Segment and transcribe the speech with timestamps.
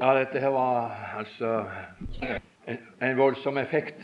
[0.00, 1.64] Ja, dette her var altså
[3.00, 4.02] en, voldsom effekt.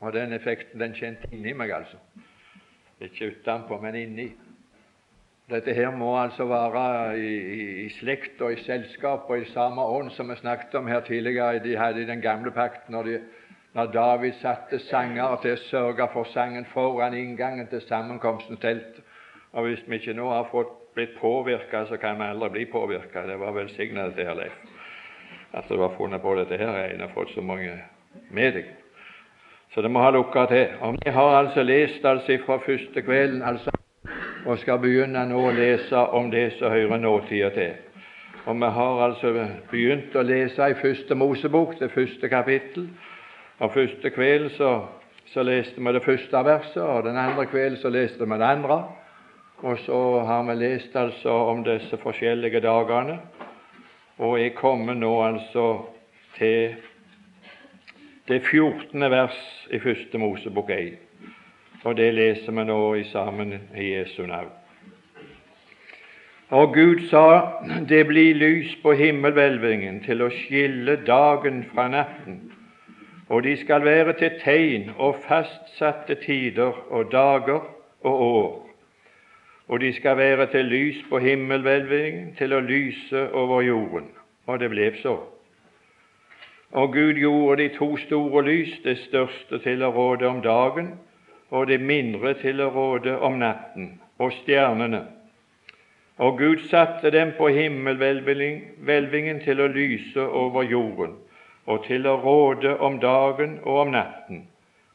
[0.00, 1.98] Og den effekten den kjente inni meg, altså.
[3.00, 4.28] Ikke utenpå, men inni.
[5.50, 9.82] Dette her må altså være i, i, i slekt og i selskap og i samme
[9.82, 13.20] ånd som vi snakket om her tidligere de hadde i den gamle pakten, når, de,
[13.74, 19.04] når David satte sanger til å sørge for sangen foran inngangen til sammenkomstens telt.
[19.52, 23.26] Og hvis vi ikke nå har fått blitt påvirka, så kan vi aldri bli påvirka.
[23.28, 24.77] Det var velsignet, dette her, Leif
[25.52, 26.76] at du har funnet på dette her.
[26.76, 27.72] Jeg har fått så mange
[28.30, 28.68] med deg.
[29.74, 30.66] Så det må ha lukka til.
[30.80, 33.70] Og Vi har altså lest altså fra første kvelden altså,
[34.46, 37.74] og skal begynne nå å lese om det som hører nåtida til.
[38.46, 39.32] Og Vi har altså
[39.70, 42.88] begynt å lese i Første Mosebok, det første kapittel.
[43.58, 44.86] Og Første kvelden så,
[45.26, 48.84] så leste vi det første verset, og den andre kvelden så leste vi det andre.
[49.62, 53.18] Og så har vi lest altså om disse forskjellige dagene.
[54.18, 55.84] Og jeg kommer nå altså
[56.38, 56.74] til
[58.28, 59.10] det 14.
[59.10, 60.96] vers i Første Mosebok 1.
[61.84, 64.50] Og det leser vi nå i sammen i Jesu navn.
[66.50, 67.24] Og Gud sa,
[67.88, 72.40] det blir lys på himmelhvelvingen til å skille dagen fra natten,
[73.28, 77.60] og de skal være til tegn og fastsatte tider og dager
[78.02, 78.67] og år
[79.68, 84.08] og de skal være til lys på himmelhvelvingen, til å lyse over jorden.
[84.46, 85.18] Og det ble så.
[86.72, 90.94] Og Gud gjorde de to store lys, det største til å råde om dagen,
[91.50, 95.02] og det mindre til å råde om natten, og stjernene.
[96.18, 101.16] Og Gud satte dem på himmelhvelvingen til å lyse over jorden,
[101.66, 104.46] og til å råde om dagen og om natten,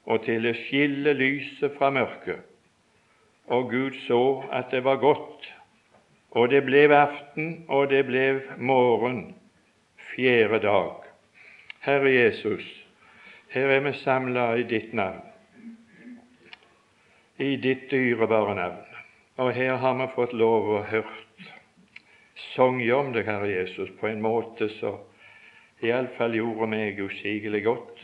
[0.06, 2.42] og til å skille lyset fra mørket
[3.48, 5.54] og Gud så at det var godt.
[6.32, 9.36] Og det ble aften, og det ble morgen,
[10.16, 11.04] fjerde dag.
[11.86, 12.66] Herre Jesus,
[13.50, 15.22] her er vi samla i ditt navn,
[17.38, 18.82] i ditt dyrebare navn.
[19.38, 21.48] Og her har vi fått lov å hørt
[22.54, 25.02] sange om deg, Herre Jesus, på en måte som
[25.84, 28.04] iallfall gjorde meg usigelig godt.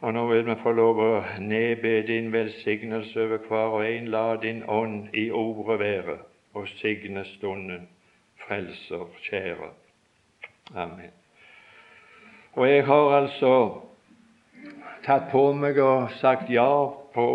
[0.00, 1.10] Og nå vil vi få lov å
[1.44, 4.08] nedbe din velsignelse over hver og en.
[4.08, 6.16] La din ånd i ordet være,
[6.56, 7.84] og signe stunden,
[8.46, 9.68] frelser kjære.
[10.74, 11.12] Amen.
[12.56, 13.52] Og jeg har altså
[15.04, 16.70] tatt på meg og sagt ja
[17.14, 17.28] på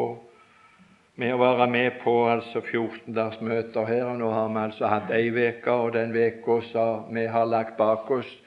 [1.15, 4.05] med å være med på altså 14-dagsmøter her.
[4.09, 8.09] og Nå har vi altså hatt ei uke, og den uka vi har lagt bak
[8.11, 8.37] oss,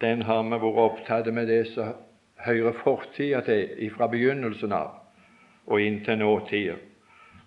[0.00, 1.96] den har vi vært opptatt med det som
[2.44, 4.94] hører fortida til fra begynnelsen av
[5.68, 6.76] og inntil nåtida.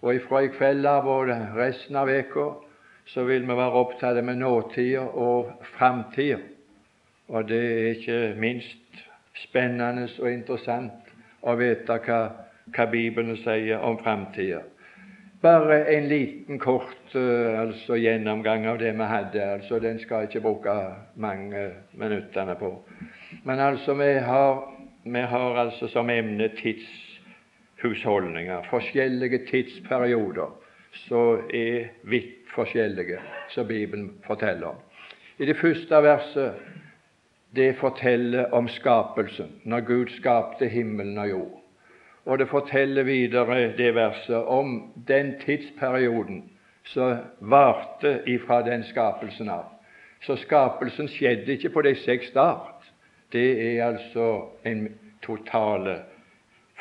[0.02, 2.48] Og ifra i kveld av og resten av veka
[3.10, 6.40] så vil vi være opptatt med nåtida og framtida.
[7.28, 9.02] Og det er ikke minst
[9.46, 12.20] spennende og interessant å vite hva,
[12.76, 14.62] hva Bibelen sier om framtida.
[15.42, 19.42] Bare en liten, kort uh, altså, gjennomgang av det vi hadde.
[19.56, 20.76] altså Den skal jeg ikke bruke
[21.16, 21.64] mange
[21.98, 22.76] minuttene på.
[23.44, 24.62] Men altså, vi har
[25.04, 30.52] vi har altså som emne tidshusholdninger, forskjellige tidsperioder
[31.08, 33.18] som er vidt forskjellige,
[33.50, 34.76] som Bibelen forteller om.
[35.40, 36.54] I det første verset
[37.56, 41.62] det forteller om skapelsen, når Gud skapte himmelen og jord.
[42.26, 46.50] Og det forteller videre det verset om den tidsperioden
[46.84, 49.66] som varte ifra den skapelsen av.
[50.22, 52.81] Så skapelsen skjedde ikke på de seks dager
[53.32, 54.28] det er altså
[54.66, 54.88] en
[55.24, 56.00] totale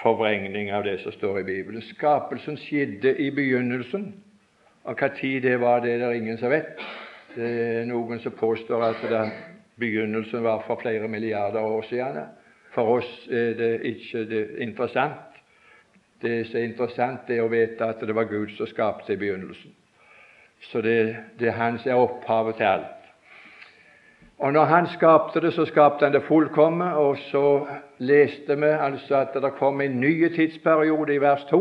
[0.02, 1.82] forvrengning av det som står i Bibelen.
[1.82, 4.10] Skapelsen skjedde i begynnelsen.
[4.84, 6.80] Og hva tid det var, det er det ingen som vet.
[7.36, 9.24] Det er noen som påstår at det,
[9.80, 12.24] begynnelsen var for flere milliarder år siden.
[12.74, 15.26] For oss er det ikke det interessant.
[16.22, 19.20] Det som er interessant, det er å vite at det var Gud som skapte i
[19.20, 19.72] begynnelsen.
[20.68, 22.99] Så det, det er Han som er opphavet til alt.
[24.40, 27.66] Og når Han skapte det, så skapte Han det fullkomme, og så
[27.98, 31.60] leste vi altså at det kom en ny tidsperiode i vers 2.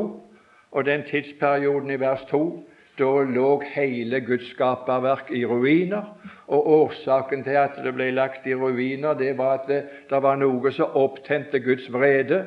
[0.71, 2.63] Og den tidsperioden i vers 2
[2.99, 6.03] da lå hele Guds skaperverk i ruiner.
[6.47, 10.35] Og årsaken til at det ble lagt i ruiner, det var at det, det var
[10.35, 12.45] noe som opptente Guds vrede.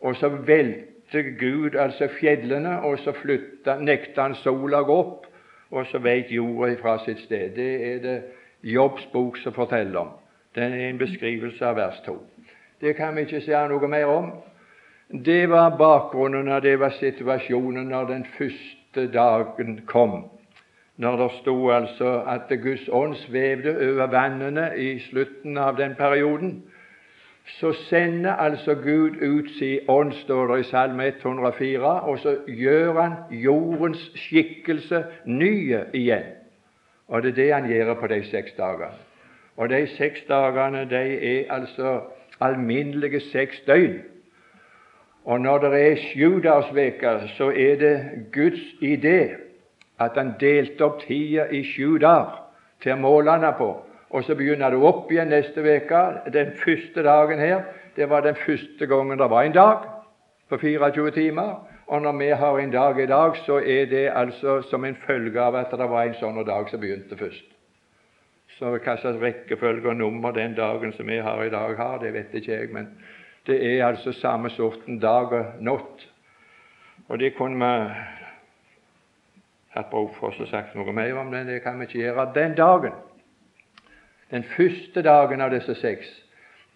[0.00, 5.26] Og så velte Gud altså fjellene, og så flytta, nekta han sola å gå opp,
[5.70, 7.54] og så veit jorda fra sitt sted.
[7.56, 8.16] Det er det
[8.62, 10.08] Jobbs bok som forteller om.
[10.54, 12.16] Den er en beskrivelse av vers 2.
[12.80, 14.30] Det kan vi ikke si noe mer om.
[15.24, 20.24] Det var bakgrunnen, og det var situasjonen når den første dagen kom.
[20.96, 26.62] når det sto altså at Guds ånd svevde over vannene i slutten av den perioden,
[27.58, 33.00] så sender altså Gud ut sin ånd, står det i Salme 104, og så gjør
[33.00, 36.41] han jordens skikkelse nye igjen.
[37.08, 38.92] Og det er det han gjør på de seks dagene.
[39.56, 42.00] Og de seks dagene de er altså
[42.40, 44.00] alminnelige seks døgn.
[45.24, 49.30] Og når det er sjudagsveke, så er det Guds idé
[50.00, 52.40] at han delte opp tida i sju dager
[52.82, 53.70] til å måle den på.
[54.10, 56.02] Og så begynner det opp igjen neste uke.
[56.34, 57.62] Den første dagen her,
[57.96, 59.86] det var den første gangen det var en dag
[60.48, 61.54] på 24 timer.
[61.86, 65.40] Og når vi har en dag i dag, så er det altså som en følge
[65.40, 67.48] av at det var en sånn dag som begynte først.
[68.58, 72.12] Så hva slags rekkefølge og nummer den dagen som vi har i dag, har, det
[72.14, 72.72] vet ikke jeg.
[72.72, 72.88] Men
[73.46, 76.08] det er altså samme sorten dag og natt.
[77.08, 77.94] Og det kunne vi
[79.74, 82.28] hatt bruk for å sagt noe mer om, men det kan vi ikke gjøre.
[82.36, 82.94] Den dagen,
[84.30, 86.08] den første dagen av disse seks,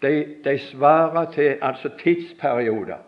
[0.01, 0.11] de,
[0.45, 3.06] de svarer til altså tidsperioder.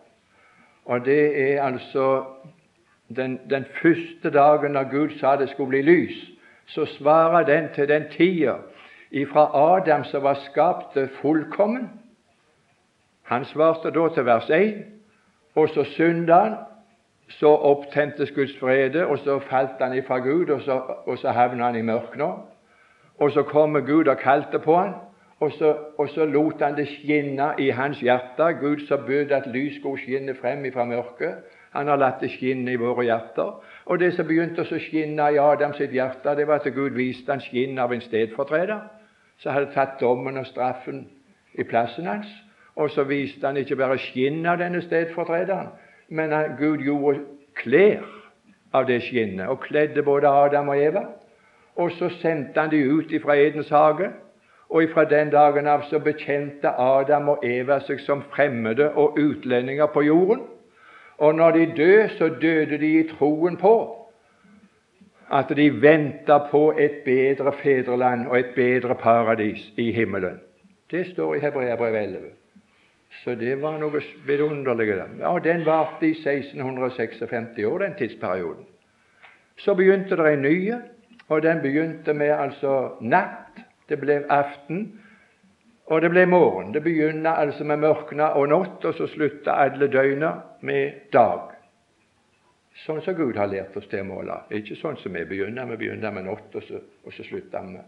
[0.90, 2.24] Og det er altså
[3.16, 6.16] den, den første dagen da Gud sa det skulle bli lys,
[6.66, 8.56] så svarer den til den tida
[9.10, 9.44] ifra
[9.76, 11.90] Adam som var skapt fullkommen.
[13.22, 14.84] Han svarte da til vers 1,
[15.54, 16.56] og så synda.
[17.30, 20.72] Så opptentes Guds frede, og så falt han ifra Gud, og så,
[21.06, 22.22] og så havna han i mørket.
[23.18, 24.94] Og så kommer Gud og kalte på han,
[25.40, 28.52] og så, og så lot han det skinne i hans hjerte.
[28.60, 31.34] Gud som bød at lys skulle skinne frem ifra mørket.
[31.72, 33.54] Han har latt det skinne i våre hjerter.
[33.86, 37.40] Og det som begynte å skinne i Adams hjerte, det var at Gud viste han
[37.40, 38.84] skinn av en stedfortreder
[39.40, 41.06] som hadde tatt dommen og straffen
[41.54, 42.28] i plassen hans.
[42.76, 45.72] Og så viste han ikke bare skinn av denne stedfortrederen,
[46.08, 47.24] men Gud gjorde
[47.56, 48.04] klær
[48.76, 51.06] av det skinnet og kledde både Adam og Eva.
[51.80, 54.10] Og så sendte han dem ut fra Edens hage.
[54.70, 59.90] Og fra den dagen av så bekjente Adam og Eva seg som fremmede og utlendinger
[59.90, 60.44] på jorden.
[61.18, 63.74] Og når de døde, så døde de i troen på
[65.30, 70.40] at de venta på et bedre fedreland og et bedre paradis i himmelen.
[70.90, 72.18] Det står i Hebreabrevet 11.
[73.24, 74.88] Så det var noe vidunderlig.
[75.20, 78.64] Ja, Den varte i 1656 år, den tidsperioden.
[79.58, 80.72] Så begynte det en ny
[81.30, 83.60] og den begynte med altså natt.
[83.90, 84.84] Det ble aften,
[85.90, 86.70] og det ble morgen.
[86.74, 91.56] Det begynner altså med mørkna og natt, og så slutta alle døgna med dag.
[92.86, 94.36] Sånn som Gud har lært oss til å måle.
[94.54, 95.66] Ikke sånn som vi begynner.
[95.72, 97.82] Vi begynner med natt, og så, og så slutter vi.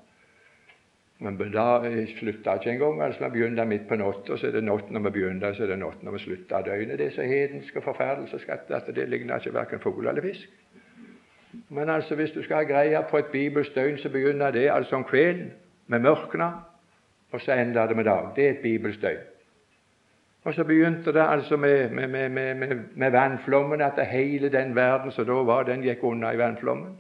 [1.23, 1.83] Men da
[2.19, 3.01] slutter ikke engang.
[3.03, 5.71] Altså, vi begynner midt på natta, så er det natt når vi begynner, så er
[5.71, 6.99] det natt når vi slutter døgnet.
[6.99, 10.51] Det er så hedensk og forferdelsesskatt at det ligner ikke verken fugl eller fisk.
[11.69, 14.99] Men altså, hvis du skal ha greie på et bibelsk døgn, så begynner det altså
[14.99, 15.53] om kvelden,
[15.87, 16.51] med mørkna,
[17.33, 18.33] og så enda det med dag.
[18.37, 19.05] Det er et bibelsk.
[20.45, 25.27] Og så begynte det altså med, med, med, med, vannflommen, at hele den verden som
[25.27, 26.97] da var, den gikk unna i vannflommen.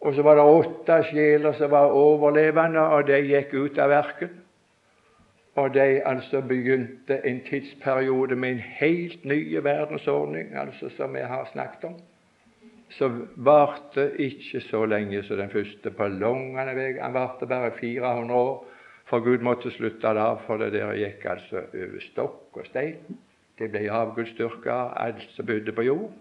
[0.00, 4.40] Og så var det åtte sjeler som var overlevende, og de gikk ut av verken.
[5.54, 11.48] Og de altså begynte en tidsperiode med en helt ny verdensordning, altså som vi har
[11.52, 11.96] snakket om
[12.98, 16.90] så varte ikke så lenge som den første på langene vei.
[17.00, 18.64] Han varte bare 400 år,
[19.10, 23.18] for Gud måtte slutte det av, for det der gikk altså over stokk og stein.
[23.58, 26.12] Det ble avgudsdyrka, alt som bodde på jord.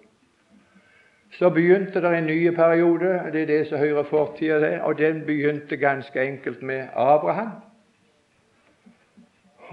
[1.34, 5.24] Så begynte det en ny periode, det er det som hører fortida til, og den
[5.26, 7.63] begynte ganske enkelt med Abraham.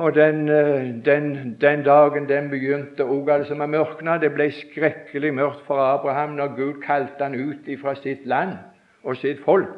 [0.01, 4.19] Og den, eh, den, den, dagen den begynte òg altså med mørkna.
[4.19, 8.57] Det ble skrekkelig mørkt for Abraham når Gud kalte han ut fra sitt land
[9.05, 9.69] og sitt folk.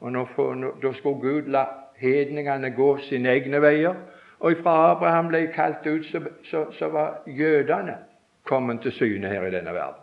[0.00, 0.28] Og når,
[0.82, 1.64] Da skulle Gud la
[1.96, 3.94] hedningene gå sine egne veier.
[4.40, 6.20] Og fra Abraham ble kalt ut, så,
[6.50, 7.94] så, så var jødene
[8.44, 10.02] kommet til syne her i denne verden.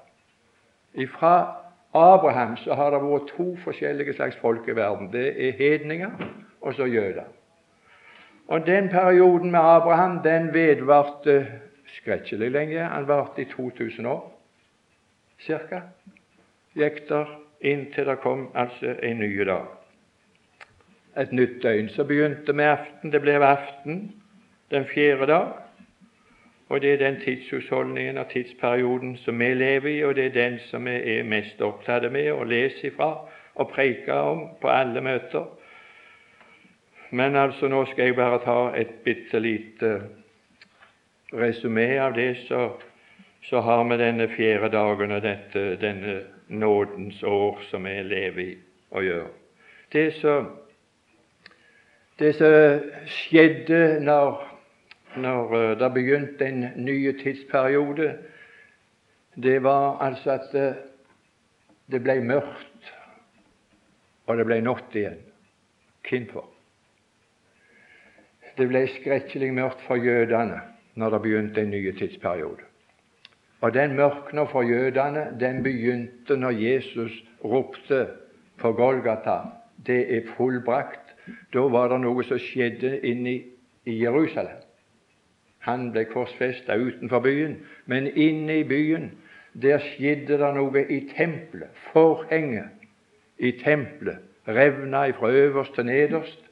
[0.93, 1.55] Ifra
[1.93, 5.12] Abraham så har det vært to forskjellige slags folk i verden.
[5.12, 6.12] Det er hedninger
[6.62, 7.40] og så jøder.
[8.51, 11.48] Og den perioden med Abraham den vedvarte
[11.88, 12.84] skrekkelig lenge.
[12.84, 14.41] Han varte i 2000 år
[15.48, 15.81] ca.
[16.75, 17.31] Gikk der
[17.62, 19.70] inntil det kom altså en ny dag.
[21.17, 21.89] Et nytt døgn.
[21.89, 23.12] Så begynte med aften.
[23.12, 24.12] Det ble aften
[24.72, 25.48] den fjerde dag.
[26.70, 30.60] Og det er den tidshusholdningen og tidsperioden som vi lever i, og det er den
[30.60, 33.13] som vi er mest opptatt med å lese ifra
[33.55, 35.48] og preke om på alle møter.
[37.12, 39.89] Men altså, nå skal jeg bare ta et bitte lite
[41.36, 42.70] resumé av det så,
[43.44, 48.53] så har vi denne fjerde dagen og dette, denne nådens år som vi lever i,
[48.96, 49.32] å gjøre.
[49.91, 50.48] Det som,
[53.12, 54.44] skjedde når,
[55.20, 58.13] når eh, det begynte en ny tidsperiode,
[59.36, 60.70] det var altså at det,
[61.91, 62.94] det ble mørkt,
[64.27, 65.20] og det ble natt igjen.
[66.08, 66.50] Hvorfor?
[68.62, 70.60] Det ble skrekkelig mørkt for jødene
[71.01, 72.68] når det begynte en ny tidsperiode.
[73.62, 78.03] Og den mørkna for jødene den begynte når Jesus ropte
[78.62, 79.39] på Golgata
[79.86, 81.15] det er fullbrakt.
[81.53, 83.34] Da var det noe som skjedde inne
[83.86, 84.62] i Jerusalem.
[85.65, 87.58] Han ble korsfesta utenfor byen,
[87.89, 89.12] men inne i byen
[89.58, 91.74] der skjedde det noe i tempelet.
[91.89, 92.70] Forhenget
[93.41, 96.50] i tempelet revna fra øverst til nederst.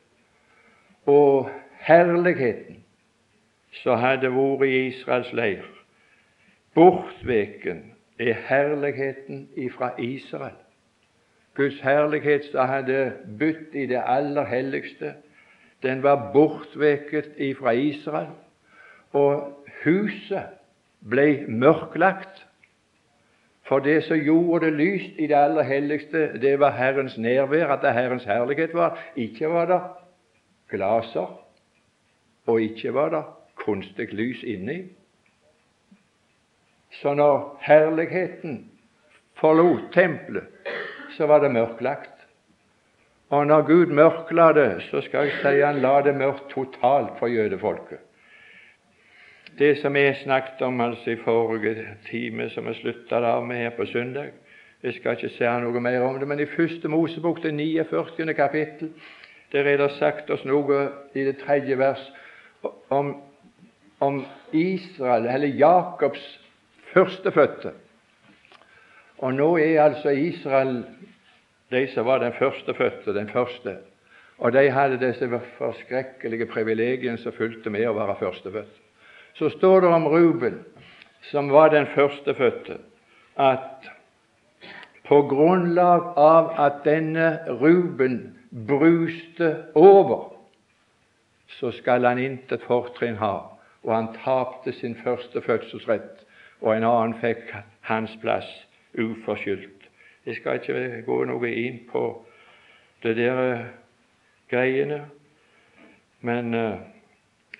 [1.05, 1.49] Og
[1.79, 2.83] herligheten
[3.83, 5.63] som hadde vært i Israels leir,
[6.75, 7.83] bortveken
[8.19, 10.57] er herligheten ifra Israel.
[11.55, 15.13] Guds herlighet som hadde bytt i det aller helligste,
[15.83, 18.31] den var bortveket ifra Israel,
[19.13, 20.55] og huset
[21.09, 22.45] ble mørklagt.
[23.63, 27.83] For det som gjorde det lyst i det aller helligste, det var Herrens nærvær, at
[27.85, 28.97] det Herrens herlighet var.
[29.15, 29.81] Ikke var det
[30.69, 31.48] glaser,
[32.49, 33.23] og ikke var det
[33.59, 34.81] kunstig lys inni.
[37.01, 38.71] Så når herligheten
[39.39, 40.47] forlot tempelet,
[41.17, 42.15] så var det mørklagt.
[43.29, 47.29] Og når Gud mørkla det, så skal jeg si han la det mørkt totalt for
[47.29, 47.99] jødefolket.
[49.59, 53.69] Det som jeg snakket om altså i forrige time, som vi slutta av med her
[53.69, 54.31] på søndag
[54.83, 58.33] Jeg skal ikke si noe mer om det, men i første Mosebok, det 49.
[58.33, 58.93] kapittel,
[59.51, 62.05] der er det sagt oss noe i det tredje vers
[62.89, 63.13] om,
[63.99, 66.23] om Israel, eller Jakobs
[66.93, 67.71] førstefødte.
[69.19, 70.83] Og nå er altså Israel
[71.71, 73.77] de som var den førstefødte, den første.
[74.37, 78.77] Og de hadde disse forskrekkelige privilegiene som fulgte med å være førstefødt.
[79.37, 80.59] Så står det om Ruben,
[81.31, 82.79] som var den førstefødte,
[83.37, 83.89] at
[85.07, 88.37] på grunnlag av at denne Ruben
[88.67, 90.33] bruste over,
[91.49, 93.35] så skal han intet fortrinn ha,
[93.83, 96.25] og han tapte sin første fødselsrett,
[96.61, 97.53] og en annen fikk
[97.87, 98.47] hans plass
[98.99, 99.89] uforskyldt.
[100.25, 102.03] Jeg skal ikke gå noe inn på
[103.03, 103.67] det der eh,
[104.51, 105.05] greiene,
[106.21, 106.81] men uh,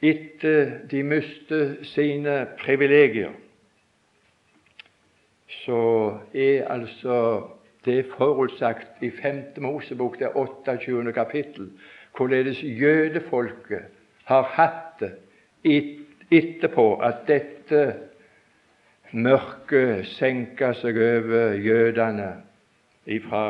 [0.03, 3.31] etter de mistet sine privilegier,
[5.63, 5.79] så
[6.33, 7.15] er altså
[7.85, 9.43] det forutsagt i 5.
[9.63, 11.13] Mosebok, det 28.
[11.13, 11.71] kapittel,
[12.19, 13.87] hvorledes jødefolket
[14.27, 15.15] har hatt det
[16.31, 17.83] etterpå at dette
[19.15, 22.29] mørket senka seg over jødene
[23.09, 23.43] ifra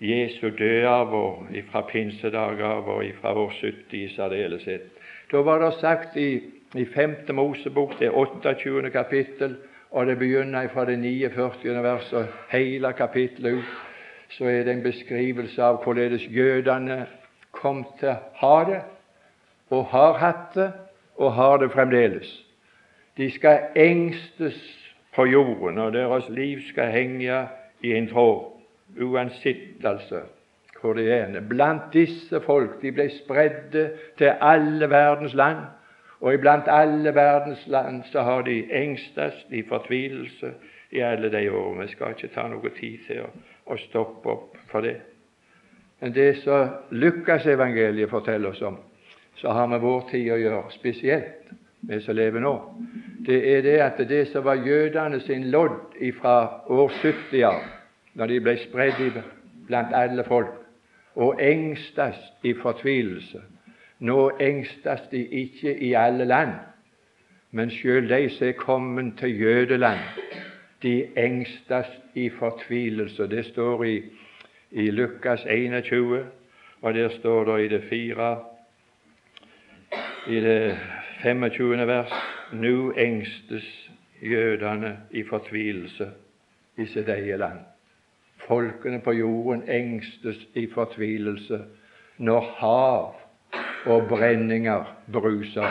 [0.00, 0.84] Jesu død
[1.18, 4.84] og ifra pinsedag av og ifra år 70 i særdeleshet.
[5.32, 6.38] Da var det sagt i,
[6.74, 7.16] i 5.
[7.34, 8.90] Mosebok, det 28.
[8.90, 9.56] kapittel,
[9.90, 11.82] og det begynner fra det 49.
[11.82, 13.76] verset, hele kapittelet ut,
[14.30, 17.06] så er det en beskrivelse av hvorledes jødene
[17.58, 18.82] kom til å ha det,
[19.74, 20.70] og har hatt det,
[21.18, 22.30] og har det fremdeles.
[23.18, 24.58] De skal engstes
[25.14, 27.44] på jorden, og deres liv skal henge
[27.82, 28.44] i en tråd,
[29.02, 30.22] uansett altså
[30.80, 31.40] hvor de er.
[31.40, 35.66] Blant disse folk de ble spredde til alle verdens land,
[36.20, 40.52] og iblant alle verdens land så har de engstes i fortvilelse
[40.90, 41.86] i alle de årene.
[41.86, 43.26] Vi skal ikke ta noe tid til
[43.66, 44.96] å, stoppe opp for det.
[46.00, 48.76] Men det som Lukasevangeliet forteller oss om,
[49.34, 51.50] så har vi vår tid å gjøre, spesielt
[51.88, 52.54] vi som lever nå.
[53.26, 56.36] Det er det at det som var jødene sin lodd fra
[56.66, 57.60] år 70 av,
[58.14, 59.20] når de ble spredd
[59.68, 60.54] blant alle folk,
[61.18, 63.42] og engstes i fortvilelse.
[63.98, 66.54] Nå engstes de ikke i alle land,
[67.50, 69.98] men sjøl de som er kommet til jødeland,
[70.82, 73.26] de engstes i fortvilelse.
[73.26, 73.96] Det står i,
[74.70, 76.26] i Lukas 21,
[76.82, 78.44] og der står det i det 4
[80.28, 80.78] i det
[81.22, 81.86] 25.
[81.86, 82.12] vers
[82.52, 83.90] Nå engstes
[84.22, 86.10] jødene i fortvilelse
[86.76, 87.58] i sitt eget land.
[88.48, 91.60] Folkene på jorden engstes i fortvilelse
[92.18, 93.14] når hav
[93.86, 95.68] og brenninger bruser.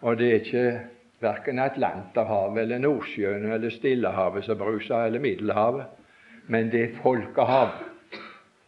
[0.00, 0.80] Og det er ikke
[1.20, 5.84] verken Atlanterhavet eller Nordsjøen eller Stillehavet som bruser, eller Middelhavet,
[6.46, 7.68] men det er folkehav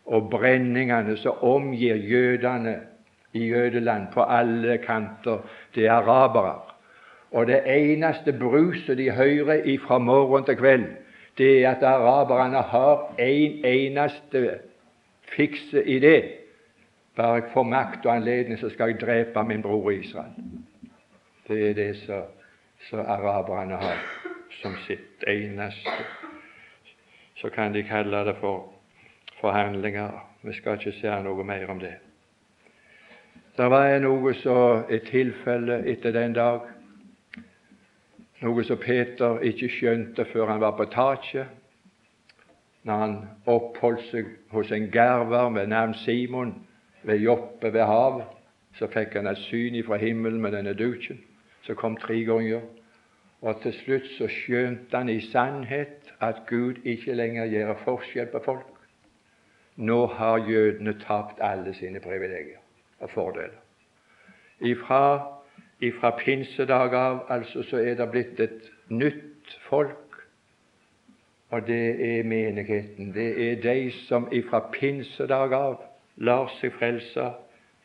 [0.07, 2.81] og brenningene som omgir jødene
[3.33, 5.39] i jødeland på alle kanter.
[5.75, 6.61] Det er arabere.
[7.31, 10.85] Og det eneste bruset de hører fra morgen til kveld,
[11.39, 14.59] det er at araberne har en eneste
[15.37, 16.23] fikse idé.
[17.17, 20.31] Bare jeg får makt og anledning, så skal jeg drepe min bror Israel.
[21.49, 21.97] Det er det
[22.91, 23.99] som araberne har
[24.63, 25.91] som sitt eneste.
[27.35, 28.74] Så kan de kalle det for
[29.45, 30.17] forhandlinger.
[30.43, 31.95] Vi skal ikke se noe mer om det.
[33.57, 34.57] Det var noe så
[34.91, 36.65] et tilfelle etter den dag,
[38.43, 41.53] noe som Peter ikke skjønte før han var på taket,
[42.85, 43.15] når han
[43.49, 46.53] oppholdt seg hos en gerver med navn Simon
[47.03, 48.27] ved Joppe ved havet.
[48.75, 51.21] Så fikk han et syn fra himmelen med denne duken
[51.65, 52.65] som kom tre ganger.
[53.45, 58.43] Og til slutt så skjønte han i sannhet at Gud ikke lenger gjør forskjell på
[58.45, 58.74] folk.
[59.77, 62.61] Nå har jødene tapt alle sine privilegier
[63.01, 63.59] og fordeler.
[64.61, 65.27] Ifra,
[65.81, 70.21] ifra pinsedag av altså så er det blitt et nytt folk,
[71.51, 73.13] og det er menigheten.
[73.15, 75.83] Det er de som ifra pinsedag av
[76.17, 77.33] lar seg frelse.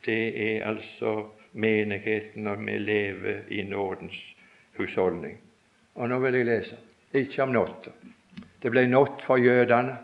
[0.06, 4.18] Det er altså menigheten, og vi lever i nådens
[4.78, 5.40] husholdning.
[5.96, 6.78] Og nå vil jeg lese,
[7.14, 7.92] ikke om natta.
[8.62, 9.98] Det ble natt for jødene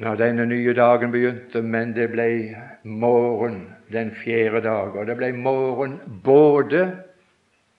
[0.00, 4.96] når denne nye dagen begynte, men det ble morgen den fjerde dag.
[4.96, 6.86] Og det ble morgen både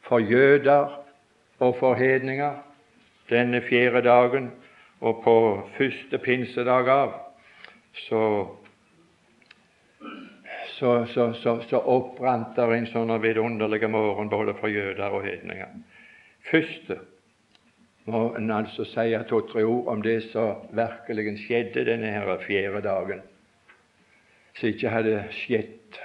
[0.06, 1.00] for jøder
[1.60, 2.60] og for hedninger
[3.30, 4.52] denne fjerde dagen.
[5.02, 5.36] Og på
[5.78, 7.14] første pinsedag av
[8.08, 8.26] så
[10.82, 15.74] så, så, så, så opprant det en sånn vidunderlig morgen både for jøder og hedninger.
[16.50, 16.98] Første
[18.06, 23.22] må en altså si to-tre ord om det som virkelig skjedde denne her fjerde dagen,
[24.58, 26.00] som ikke hadde skjedd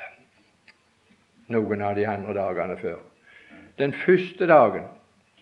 [1.48, 3.00] noen av de andre dagene før.
[3.78, 4.86] Den første dagen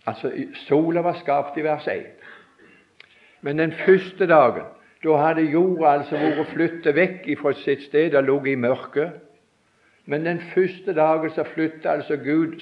[0.07, 0.31] altså
[0.67, 2.07] Sola var skapt i vers 1.
[3.41, 4.71] Men den første dagen
[5.05, 9.19] da hadde jorda altså vært flyttet vekk fra sitt sted og ligget i mørket.
[10.09, 12.61] Men den første dagen så flytta altså Gud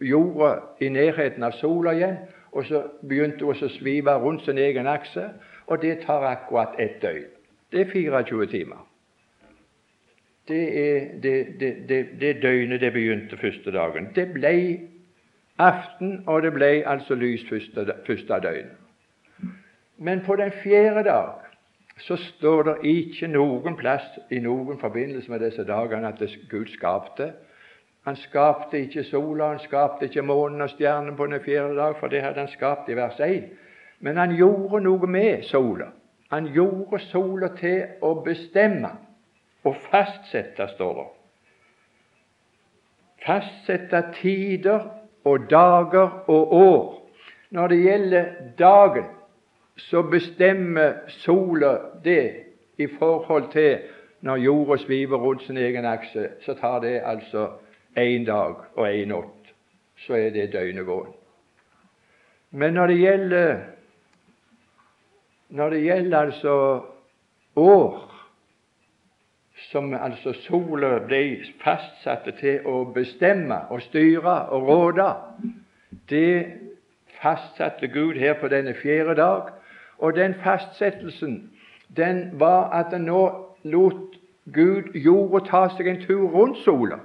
[0.00, 2.16] jorda i nærheten av sola igjen,
[2.52, 5.28] og så begynte hun å svive rundt sin egen akse,
[5.66, 7.28] og det tar akkurat ett døgn.
[7.72, 8.82] Det er 24 timer.
[10.48, 14.10] Det er det, det, det, det døgnet det begynte første dagen.
[14.14, 14.54] Det ble
[15.58, 18.74] aften, og det ble altså lys første, første døgn.
[19.98, 21.38] Men på den fjerde dag
[22.02, 27.32] så står det ikke noen plass i noen forbindelse med disse dagene at Gud skapte.
[28.02, 32.10] Han skapte ikke sola, han skapte ikke månen og stjernen på den fjerde dag, for
[32.10, 33.44] det hadde han skapt i vers 1.
[34.00, 35.92] Men han gjorde noe med sola.
[36.32, 38.90] Han gjorde sola til å bestemme
[39.64, 41.08] og fastsette, står det.
[43.22, 44.88] Fastsette tider
[45.24, 46.86] og dager og år.
[47.50, 49.10] Når det gjelder dagen,
[49.76, 52.32] så bestemmer sola det
[52.78, 53.78] i forhold til
[54.20, 57.48] når jorda sviver rundt sin egen akse, så tar det altså
[57.96, 59.52] én dag og én natt.
[59.96, 61.12] Så er det døgnegående.
[62.50, 63.60] Men når det gjelder
[65.48, 66.80] når det gjelder altså
[67.56, 68.12] år,
[69.70, 71.20] som altså sola ble
[71.60, 75.08] fastsatte til å bestemme og styre og råde,
[76.08, 76.46] det
[77.20, 79.52] fastsatte Gud her på denne fjerde dag.
[79.98, 81.50] Og den fastsettelsen
[81.96, 83.22] den var at nå
[83.64, 84.16] lot
[84.52, 86.98] Gud jorda ta seg en tur rundt sola.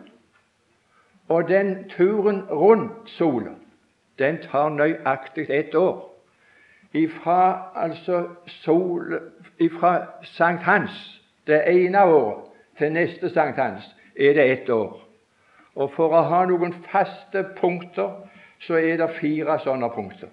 [1.28, 3.52] Og den turen rundt sola,
[4.20, 6.14] den tar nøyaktig ett år.
[6.94, 9.20] Ifra altså sol,
[9.60, 12.44] ifra sankthans, det ene året,
[12.78, 15.08] til neste sankthans, er det ett år.
[15.76, 18.10] Og for å ha noen faste punkter,
[18.60, 20.30] så er det fire sånne punkter.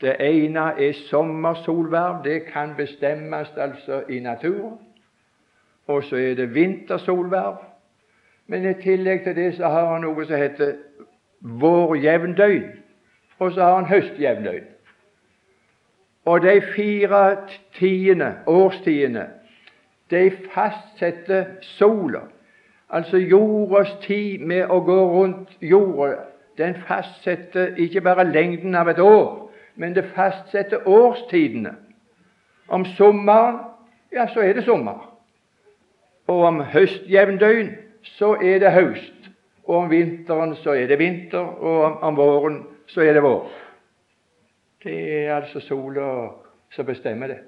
[0.00, 2.22] Det ene er sommersolverv.
[2.24, 4.78] Det kan bestemmes altså i naturen.
[5.86, 7.56] Og så er det vintersolverv.
[8.50, 10.72] Men i tillegg til det så har han noe som heter
[11.40, 12.64] vårjevndøgn.
[13.38, 14.64] Og så har han høstjevndøgn.
[16.24, 17.36] Og de fire
[17.78, 19.28] tiende, årstidene,
[20.10, 22.24] de fastsetter sola.
[22.90, 26.24] Altså jordas tid med å gå rundt jorda,
[26.58, 31.76] den fastsetter ikke bare lengden av et år, men det fastsetter årstidene.
[32.68, 33.62] Om sommeren,
[34.12, 35.06] ja, så er det sommer.
[36.26, 37.70] Og om høstjevndøgn,
[38.02, 39.30] så er det høst.
[39.64, 41.38] Og om vinteren, så er det vinter.
[41.38, 43.50] Og om, våren, så er det vår.
[44.84, 46.08] Det er altså sola
[46.72, 47.38] som bestemmer det.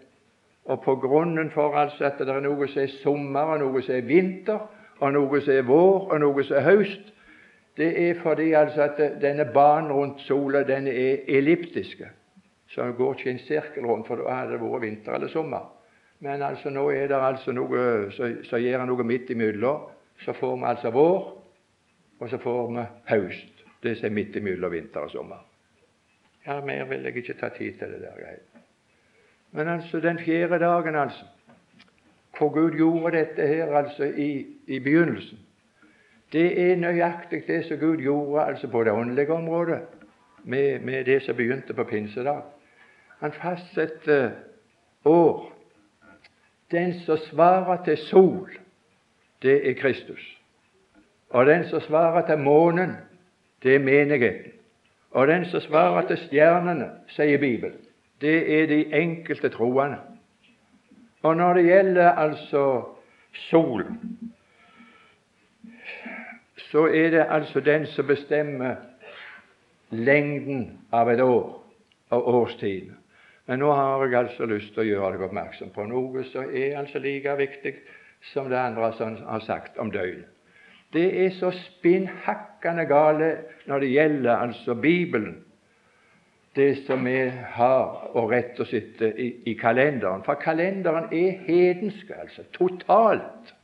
[0.65, 3.97] Og på grunnen for altså at det er noe som er sommer, og noe som
[3.97, 4.61] er vinter,
[5.01, 7.09] og noe som er vår, og noe som er høst,
[7.77, 12.09] det er fordi altså at denne banen rundt sola den er elliptiske.
[12.69, 15.67] så det går ikke en sirkel rundt, for da hadde det vært vinter eller sommer.
[16.21, 19.89] Men altså nå er det altså noe som gjør noe midt imellom.
[20.25, 21.43] Så får vi altså vår,
[22.21, 23.65] og så får vi høst.
[23.83, 25.43] Det som er midt imellom vinter og sommer.
[26.47, 28.37] Ja, mer vil jeg ikke ta tid til det der.
[29.53, 31.25] Men altså, den fjerde dagen, altså,
[32.39, 35.39] hvor Gud gjorde dette her altså i, i begynnelsen,
[36.33, 39.81] det er nøyaktig det som Gud gjorde altså på det åndelige området
[40.45, 42.43] med, med det som begynte på pinsedag.
[43.19, 44.31] Han fastsetter
[45.05, 45.53] år.
[46.71, 48.51] Den som svarer til sol,
[49.43, 50.39] det er Kristus.
[51.31, 52.97] Og den som svarer til månen,
[53.63, 54.53] det er menigheten.
[55.11, 57.79] Og den som svarer til stjernene, sier Bibelen,
[58.21, 59.99] det er de enkelte troende.
[61.23, 62.85] Og når det gjelder altså
[63.33, 63.99] solen,
[66.57, 68.75] så er det altså den som bestemmer
[69.91, 71.63] lengden av et år,
[72.11, 72.97] av årstiden.
[73.47, 76.79] Men nå har jeg altså lyst til å gjøre deg oppmerksom på noe som er
[76.79, 77.75] altså like viktig
[78.23, 78.93] som det andre
[79.27, 80.29] har sagt om døgnet.
[80.93, 83.31] Det er så spinnhakkende gale
[83.67, 85.45] når det gjelder altså Bibelen,
[86.57, 90.21] det som vi har å rette oss etter i, i, kalenderen.
[90.27, 93.55] For kalenderen er hedensk, altså totalt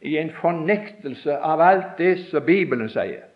[0.00, 3.26] i en fornektelse av alt det som Bibelen sier.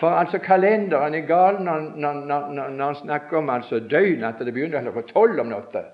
[0.00, 5.12] For altså kalenderen er gal når han snakker om altså døgn, at det begynner klokka
[5.12, 5.86] tolv om natta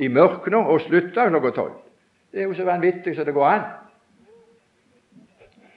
[0.00, 1.80] i mørket og slutter klokka tolv.
[2.32, 3.60] Det er jo så vanvittig som det går an.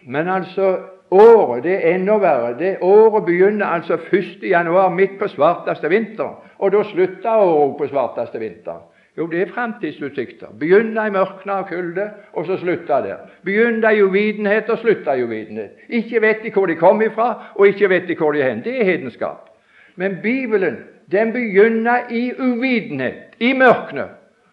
[0.08, 0.78] Men altså
[1.12, 2.58] året det er enda verre.
[2.60, 4.44] Det Året begynner altså 1.
[4.44, 6.44] januar, midt på svarteste vinter.
[6.58, 8.84] Og da slutter året på svarteste vinter.
[9.18, 10.48] Jo, det er framtidsutsikter.
[10.60, 13.18] Begynner i mørkne og kulde, og så slutter der.
[13.44, 15.72] Begynner i uvitenhet og slutter i uvitenhet.
[15.90, 18.64] Ikke vet de hvor de kom ifra, og ikke vet de hvor de er hen.
[18.64, 19.50] Det er hedenskap.
[19.96, 20.78] Men Bibelen
[21.12, 24.08] den begynner i uvitenhet, i mørkene,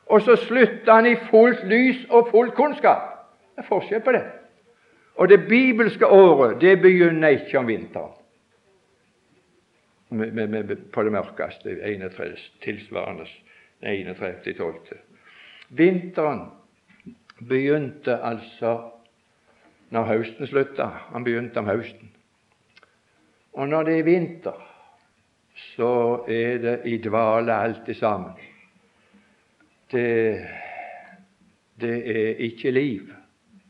[0.06, 3.08] og så slutter han i fullt lys og full kunnskap.
[3.54, 4.24] Det er forskjell på det.
[5.14, 8.12] Og det bibelske året det begynner ikke om vinteren
[10.12, 13.24] med, med, med, på det mørkeste, 31, tilsvarende
[13.82, 14.98] 31.12.
[15.68, 16.40] Vinteren
[17.48, 18.90] begynte altså
[19.90, 20.86] når høsten slutta.
[21.12, 22.12] Han begynte om høsten.
[23.52, 24.68] Og når det er vinter,
[25.54, 28.32] så er det i dvale alt sammen.
[29.92, 30.46] Det,
[31.80, 33.12] det er ikke liv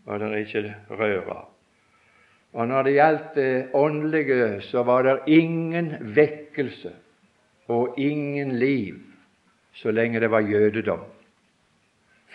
[0.05, 1.45] var det ikke røre.
[2.53, 6.93] Og når det gjaldt det åndelige, så var det ingen vekkelse
[7.69, 8.99] og ingen liv
[9.75, 11.01] så lenge det var jødedom.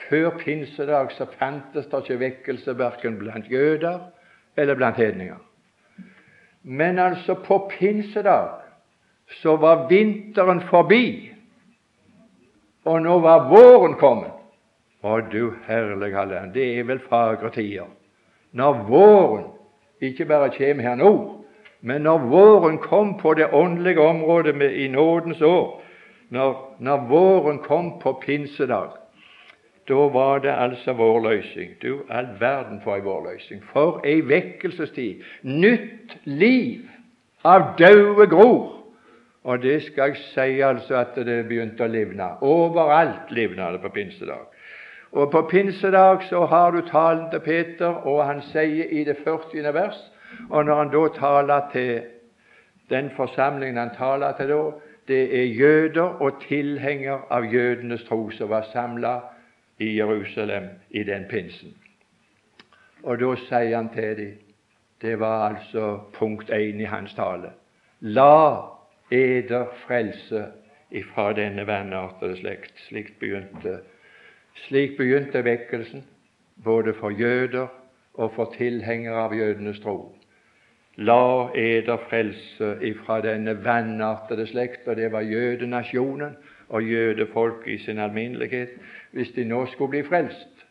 [0.09, 3.99] Før pinsedag så fantes det ikke vekkelse verken blant jøder
[4.57, 5.37] eller blant hedninger.
[6.63, 8.49] Men altså på pinsedag
[9.41, 11.33] så var vinteren forbi,
[12.87, 14.33] og nå var våren kommet.
[15.03, 17.89] Å, du herlige land, det er vel fagre tider.
[18.57, 19.45] Når våren
[20.03, 21.11] ikke bare kommer her nå,
[21.81, 25.81] men når våren kom på det åndelige området med, i nådens år,
[26.29, 28.97] når, når våren kom på pinsedag,
[29.87, 31.77] da var det altså vår løsning.
[31.81, 33.61] Du, all verden for ei vårløsning.
[33.71, 35.23] For ei vekkelsestid.
[35.43, 36.89] Nytt liv
[37.47, 38.76] av døde gror.
[39.47, 42.25] Og det skal jeg si altså at det begynte å livne.
[42.43, 44.49] Overalt livna det på pinsedag.
[45.11, 49.73] Og På pinsedag så har du talen til Peter, og han sier i det 40.
[49.73, 50.11] vers
[50.49, 52.01] Og når han da taler til
[52.89, 54.61] den forsamlingen han taler til da,
[55.07, 59.19] det er jøder og tilhenger av jødenes tro som var samla
[59.79, 61.71] i Jerusalem i den pinsen.
[63.03, 64.37] Og da sier han til dem
[65.01, 67.51] Det var altså punkt én i hans tale.
[68.01, 68.76] La
[69.11, 70.45] eder frelse
[70.91, 72.73] ifra denne vanartede slekt.
[72.87, 73.79] Slik begynte
[74.67, 76.03] slik begynte vekkelsen,
[76.63, 77.67] både for jøder
[78.13, 80.15] og for tilhengere av jødenes tro.
[80.97, 86.37] La eder frelse ifra denne vanartede slekt, og det var jødenasjonen
[86.69, 88.69] og jødefolk i sin alminnelighet.
[89.11, 90.65] Hvis de nå skulle bli frelst,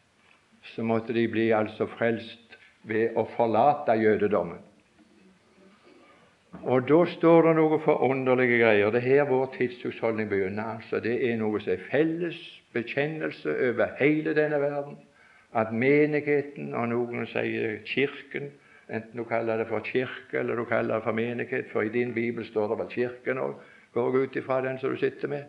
[0.62, 4.58] så måtte de bli altså frelst ved å forlate jødedommen.
[6.62, 8.90] Og da står det noe forunderlige greier.
[8.90, 10.64] Det er her vår tidshusholdning begynner.
[10.76, 11.00] altså.
[11.00, 12.38] Det er noe som er felles
[12.72, 14.96] bekjennelse over hele denne verden.
[15.54, 18.50] At menigheten, og noen sier Kirken,
[18.88, 22.14] enten du kaller det for kirke eller du kaller det for menighet, for i din
[22.14, 23.54] bibel står det vel Kirken òg,
[23.94, 25.44] går ut ifra den som du sitter med.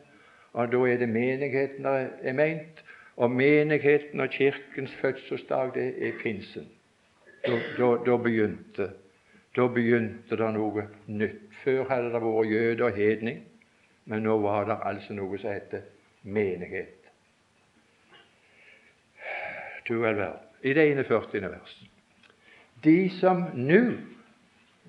[0.54, 2.84] Og da er det menigheten det er ment.
[3.18, 6.68] Og menigheten og Kirkens fødselsdag, det er pinsen.
[7.48, 8.90] Da, da, da begynte
[9.58, 11.46] da begynte det noe nytt.
[11.64, 13.40] Før hadde det vært jøde og hedning.
[14.06, 15.88] Men nå var det altså noe som heter
[16.24, 17.10] menighet.
[19.88, 20.44] Du vel verden.
[20.64, 21.42] I det 41.
[21.42, 21.90] verset.
[22.84, 23.82] De som nå,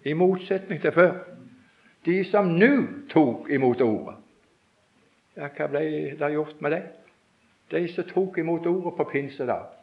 [0.05, 1.17] i motsetning til før,
[2.05, 2.71] de som nå
[3.11, 4.15] tok imot ordet
[5.37, 5.83] Ja, hva ble
[6.19, 6.83] det gjort med det?
[7.71, 9.78] De som tok imot ordet på pinsedag.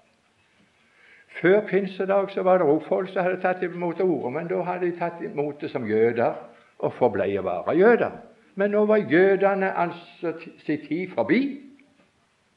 [1.41, 4.85] Før pinsedag så var det også folk som hadde tatt imot ordet, men da hadde
[4.85, 6.33] de tatt imot det som jøder
[6.79, 8.11] og forblei å være jøder.
[8.55, 10.33] Men nå var jødene altså
[10.65, 11.41] sin tid forbi.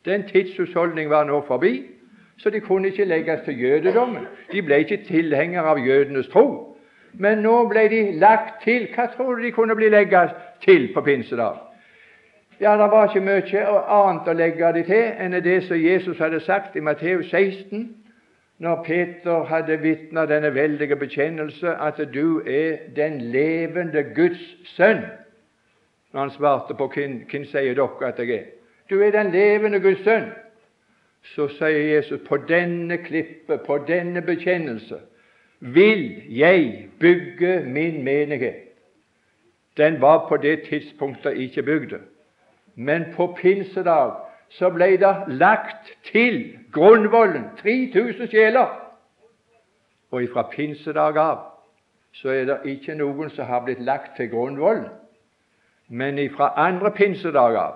[0.04, 1.82] Den tidshusholdning var nå forbi,
[2.38, 4.26] så de kunne ikke legges til jødedommen.
[4.52, 6.76] De ble ikke tilhengere av jødenes tro.
[7.12, 8.86] Men nå ble de lagt til.
[8.94, 11.58] Hva tror du de kunne bli legget til på pinsedag?
[12.60, 16.40] Ja, det var ikke mye annet å legge dem til enn det som Jesus hadde
[16.46, 17.88] sagt i Matteus 16,
[18.58, 24.42] når Peter hadde vitna denne veldige bekjennelse at du er den levende Guds
[24.74, 25.04] sønn.
[26.12, 28.44] Når han svarte på hvem, hvem sier dere at jeg er?
[28.90, 30.30] Du er den levende Guds sønn.
[31.22, 34.98] Så sier Jesus på denne klippet, på denne bekjennelse,
[35.60, 38.64] vil jeg bygge min menighet.
[39.76, 41.92] Den var på det tidspunktet ikke bygd.
[42.74, 44.12] Men på pinsedag
[44.48, 48.68] så ble det lagt til grunnvollen 3000 sjeler.
[50.10, 51.38] Og ifra pinsedag av
[52.12, 54.88] så er det ikke noen som har blitt lagt til grunnvollen.
[55.88, 57.74] Men ifra andre pinsedag av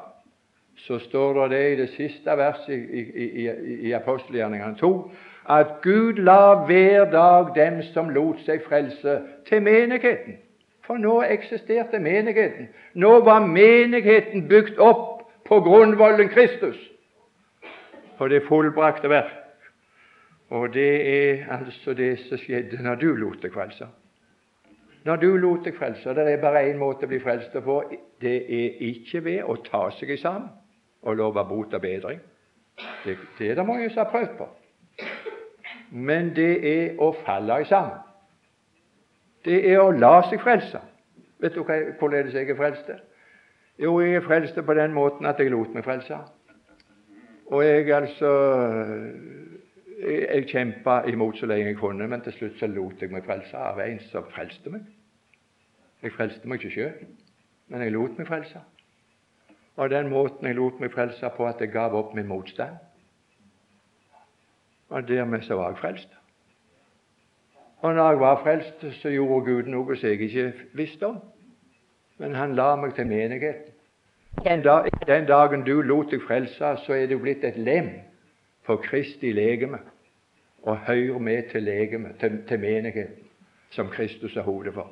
[0.76, 5.10] så står det det i det siste verset i, i, i, i apostelgjerningene 2
[5.48, 10.38] at Gud la hver dag dem som lot seg frelse, til menigheten.
[10.86, 12.68] For nå eksisterte menigheten.
[12.94, 16.78] Nå var menigheten bygd opp på grunnvollen Kristus,
[18.22, 19.32] på det fullbrakte verk.
[20.54, 23.88] Og det er altså det som skjedde når du lot deg frelse.
[25.04, 27.78] Når du lot deg frelse Det er bare én måte å bli frelst på.
[28.20, 30.52] Det er ikke ved å ta seg sammen
[31.02, 32.20] og love bot og bedring.
[33.04, 34.48] Det, det er det mange som har prøvd på.
[35.90, 37.98] Men det er å falle sammen
[39.44, 40.78] det er å la seg frelse.
[41.42, 42.92] Vet du hvordan jeg er frelst?
[43.82, 46.20] Jo, jeg er frelst på den måten at jeg lot meg frelse.
[47.52, 48.30] Og jeg altså
[50.02, 53.26] Jeg, jeg kjempa imot så lenge jeg kunne, men til slutt så lot jeg meg
[53.26, 54.86] frelse av en som frelste meg.
[56.02, 57.04] Jeg frelste meg ikke sjøl,
[57.70, 58.62] men jeg lot meg frelse.
[59.76, 62.80] Og den måten jeg lot meg frelse på, at jeg gav opp min motstand.
[64.88, 66.18] Og dermed så var jeg frelst.
[67.82, 71.22] Og når jeg var frelst, så gjorde Gud noe som jeg ikke visste om.
[72.18, 73.71] Men han la meg til menigheten.
[74.40, 77.90] Den, dag, den dagen du lot deg frelse, så er du blitt et lem
[78.66, 79.78] for Kristi legeme
[80.62, 83.28] og hører med til legeme, til, til menigheten,
[83.70, 84.90] som Kristus er hodet for.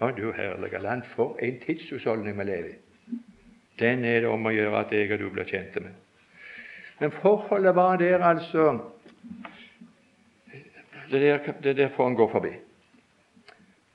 [0.00, 2.78] Å, du herlige land, for en tidshusholdning vi lever i.
[3.78, 5.94] Den er det om å gjøre at jeg og du blir kjente med.
[7.00, 8.78] Men forholdet var der altså
[11.10, 12.52] det der, det er derfor han går forbi.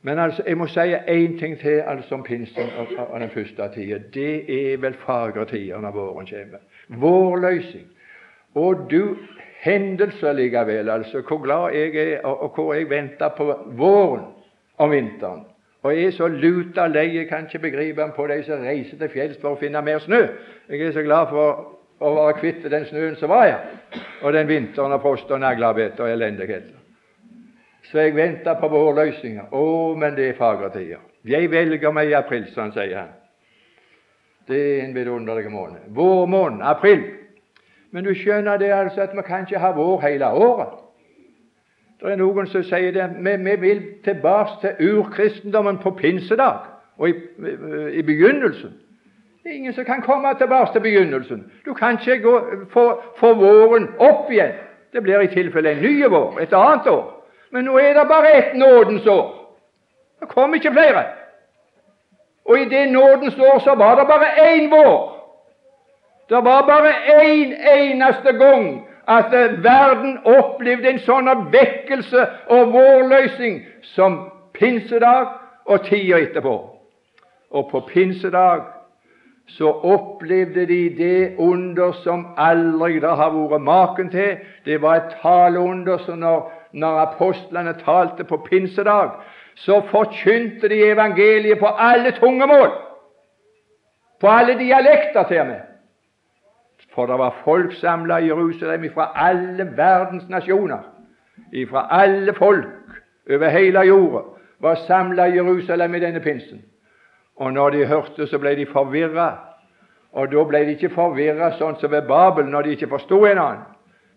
[0.01, 3.69] Men altså, jeg må si én ting til altså om pinsen og, og den første
[3.73, 3.99] tida.
[4.13, 4.33] Det
[4.73, 6.63] er vel fagre tider når våren kommer.
[6.87, 7.85] Vårløsning.
[8.55, 9.17] Og du
[9.59, 14.23] hendelser likevel, altså, hvor glad jeg er, og, og hvor jeg venter på våren
[14.77, 15.43] om vinteren.
[15.83, 19.11] Og jeg er så luta lei, jeg kan ikke begripe på de som reiser til
[19.13, 20.25] fjells for å finne mer snø.
[20.69, 23.63] Jeg er så glad for å være kvitt den snøen som var her,
[24.23, 26.78] og den vinteren og frost og naglebett og elendighet.
[27.91, 29.49] Så jeg venter på vårløsninger.
[29.51, 31.01] Å, men det er fagre tider.
[31.25, 33.15] Jeg velger meg i april, sånn sier han.
[34.49, 35.89] Det er en vidunderlig måned.
[35.93, 37.01] Vårmåned, april.
[37.91, 40.77] Men du skjønner det altså at vi kan ikke ha vår hele året.
[41.99, 43.09] Det er noen som sier det.
[43.17, 47.13] Vi, vi vil tilbake til urkristendommen på pinsedag og i,
[47.91, 48.73] i, begynnelsen.
[49.43, 51.45] Det er ingen som kan komme tilbake til begynnelsen.
[51.65, 52.35] Du kan ikke gå,
[52.71, 52.85] få,
[53.17, 54.53] få våren opp igjen.
[54.93, 57.18] Det blir i tilfelle en ny vår, et annet år.
[57.51, 59.35] Men nå er det bare ett nådens år.
[60.19, 61.03] Det kom ikke flere.
[62.45, 65.15] Og i det nådens år så var det bare én vår.
[66.29, 66.91] Det var bare
[67.23, 69.31] én eneste gang at
[69.63, 73.63] verden opplevde en sånn vekkelse og vårløsning
[73.95, 74.19] som
[74.53, 75.31] pinsedag
[75.65, 76.53] og tida etterpå.
[77.51, 78.61] Og på pinsedag
[79.49, 84.37] så opplevde de det under som aldri det har vært maken til.
[84.65, 89.09] Det var et taleunder som når når apostlene talte på pinsedag,
[89.55, 92.71] så forkynte de evangeliet på alle tungemål,
[94.19, 95.61] på alle dialekter til og med.
[96.95, 100.81] For det var folk samla i Jerusalem fra alle verdens nasjoner,
[101.69, 102.65] fra alle folk
[103.29, 104.23] over hele jorda,
[104.59, 106.61] var samla i Jerusalem i denne pinsen.
[107.35, 109.29] Og når de hørte, så ble de forvirra.
[110.11, 113.39] Og da ble de ikke forvirra sånn som ved Babel, når de ikke forsto en
[113.39, 113.67] annen.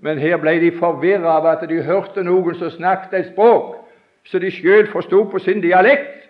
[0.03, 3.79] Men her ble de forvirra av at de hørte noen som snakket et språk
[4.25, 6.29] så de sjøl forsto på sin dialekt,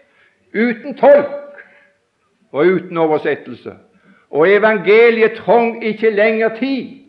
[0.54, 1.61] uten tolk
[2.52, 3.74] og uten oversettelse.
[4.30, 7.02] Og evangeliet trong ikke lenger tid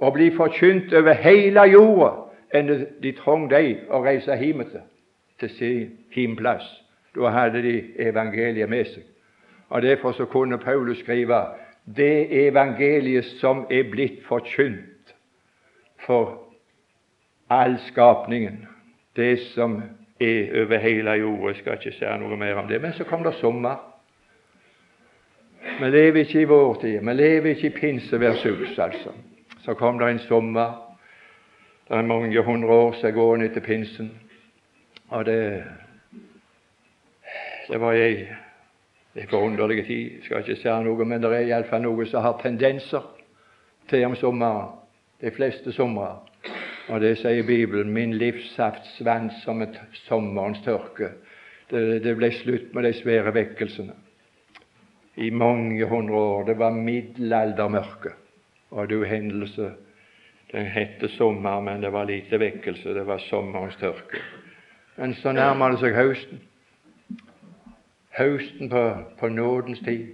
[0.00, 2.12] å bli forkynt over hele jorda
[2.56, 4.84] enn de trong de å reise hjem til,
[5.40, 6.64] til sin hjemplass.
[7.16, 7.76] Da hadde de
[8.08, 9.04] evangeliet med seg.
[9.68, 11.42] Og Derfor så kunne Paulus skrive
[11.96, 14.95] det evangeliet som er blitt forkynt
[15.98, 16.38] for
[17.50, 18.66] all skapningen,
[19.16, 19.82] det som
[20.20, 21.48] er over hele jorda.
[21.48, 22.80] Jeg skal ikke si noe mer om det.
[22.82, 23.76] Men så kom det sommer.
[25.80, 27.00] Vi lever ikke i vår tid.
[27.00, 29.12] Vi lever ikke i pinseversus, altså.
[29.64, 30.96] Så kom det en sommer.
[31.88, 34.10] Det er mange hundre år siden gående etter pinsen.
[35.08, 35.64] Og det,
[37.68, 38.26] det var ei
[39.16, 42.36] er forunderlig tid, jeg skal ikke si noe, men det er iallfall noe som har
[42.42, 43.04] tendenser
[43.88, 44.74] til om sommeren.
[45.20, 46.08] De fleste somre.
[46.88, 47.92] Og det sier Bibelen.
[47.92, 51.12] Min livssaft svant som et sommerens tørke.
[51.70, 53.96] Det, det ble slutt med de svære vekkelsene
[55.16, 56.44] i mange hundre år.
[56.46, 58.12] Det var middelaldermørke.
[58.70, 59.72] Og det hendelse
[60.52, 62.94] Den het sommer, men det var lite vekkelse.
[62.94, 64.20] Det var sommerens tørke.
[64.96, 66.40] Men så nærmer det seg høsten
[68.18, 68.82] høsten på,
[69.18, 70.06] på nådens tid.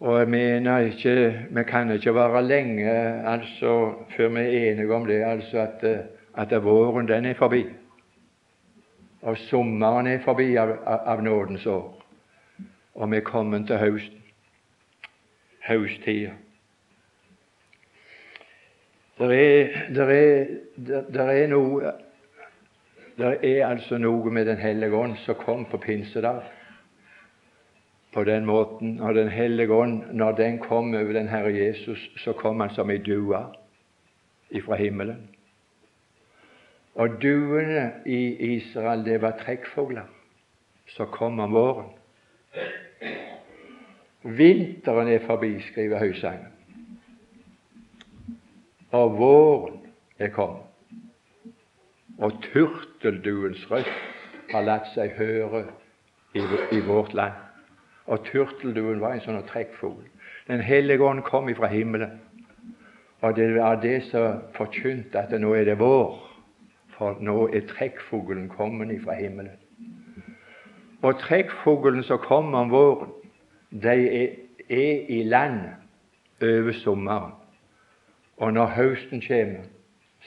[0.00, 2.90] Og mener ikke Vi kan ikke være lenge
[3.26, 6.06] altså, før vi er enige om det, altså at,
[6.36, 7.64] at våren den er forbi.
[9.22, 12.02] Og sommeren er forbi av, av nådens år.
[12.94, 14.22] Og vi er kommet til høsten.
[15.66, 16.30] Høsttida.
[19.18, 20.44] Det er, der er,
[20.76, 21.92] der, der er
[23.16, 26.42] Det er altså noe med Den hellige ånd som kom på pinsedag
[28.16, 29.00] på den måten.
[29.00, 32.90] Og Den hellige ånd, når den kom over den Herre Jesus, så kom han som
[32.90, 33.42] ei due
[34.50, 35.28] ifra himmelen.
[36.94, 40.08] Og duene i Israel, det var trekkfugler.
[40.88, 41.92] Så kom om våren.
[44.22, 46.52] Vinteren er forbi, skriver Høysangen.
[48.90, 49.80] Og våren
[50.18, 50.62] er kommet.
[52.18, 55.66] Og turtelduens røst har latt seg høre
[56.32, 56.40] i,
[56.72, 57.45] i vårt land
[58.06, 60.04] og turtelduen var en sånn trekkfugl.
[60.46, 62.20] Den hellige ånd kom ifra himmelen,
[63.20, 66.18] og det var det som forkynte at nå er det vår,
[66.96, 69.56] for nå er trekkfuglen kommet ifra himmelen.
[71.02, 73.10] Og trekkfuglen som kommer om våren,
[73.70, 74.36] de er,
[74.68, 75.60] i land
[76.42, 77.34] over sommeren.
[78.36, 79.68] Og når høsten kommer,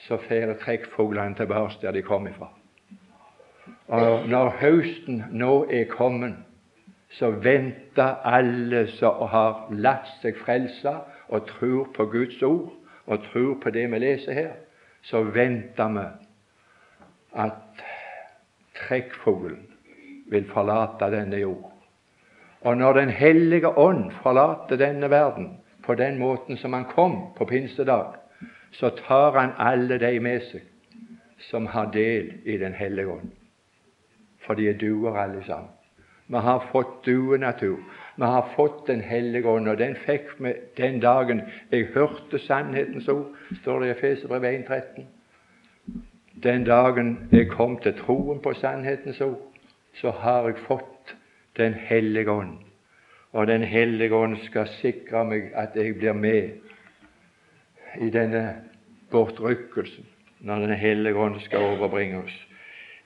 [0.06, 2.48] så fer trekkfuglene tilbake der de kom ifra.
[3.88, 6.38] Og når høsten nå er kommet,
[7.10, 10.92] så venter alle som har latt seg frelse
[11.28, 12.70] og tror på Guds ord
[13.06, 14.52] og tror på det vi leser her,
[15.02, 16.06] så venter vi
[17.34, 17.82] at
[18.78, 19.66] trekkfuglen
[20.30, 21.72] vil forlate denne jord.
[22.60, 27.44] Og når Den hellige ånd forlater denne verden på den måten som han kom på
[27.44, 28.14] pinsedag,
[28.72, 30.66] så tar han alle de med seg
[31.50, 33.30] som har del i Den hellige ånd.
[34.46, 35.79] For de er duer alle sammen.
[36.30, 37.78] Vi har fått duenatur.
[38.16, 43.08] Vi har fått Den hellige ånd, og den fikk vi den dagen jeg hørte sannhetens
[43.08, 45.06] ord, står det i Efeserbrevet 1,13.
[46.42, 49.42] Den dagen jeg kom til troen på sannhetens ord,
[50.00, 51.16] så har jeg fått
[51.56, 52.58] Den hellige ånd.
[53.32, 56.50] Og Den hellige ånd skal sikre meg at jeg blir med
[57.98, 58.54] i denne
[59.10, 60.06] bortrykkelsen
[60.40, 62.38] når Den hellige ånd skal overbringe oss.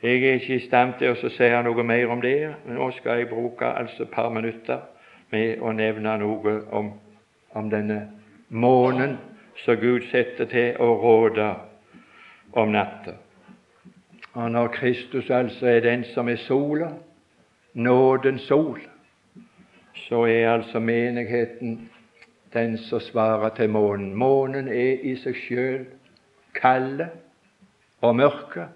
[0.04, 3.22] Jeg er ikke i stand til å si noe mer om det, men nå skal
[3.22, 4.82] jeg bruke altså et par minutter
[5.32, 6.90] med å nevne noe om,
[7.56, 8.02] om denne
[8.50, 9.16] månen
[9.62, 11.48] som Gud setter til å råde
[12.52, 13.16] om natta.
[14.34, 16.92] Og når Kristus altså er den som er sola,
[17.72, 18.84] nådens sol,
[20.04, 21.88] så er altså menigheten
[22.52, 24.12] den som svarer til månen.
[24.12, 25.84] Månen er i seg sjøl
[26.60, 27.08] kalde
[28.04, 28.68] og mørke.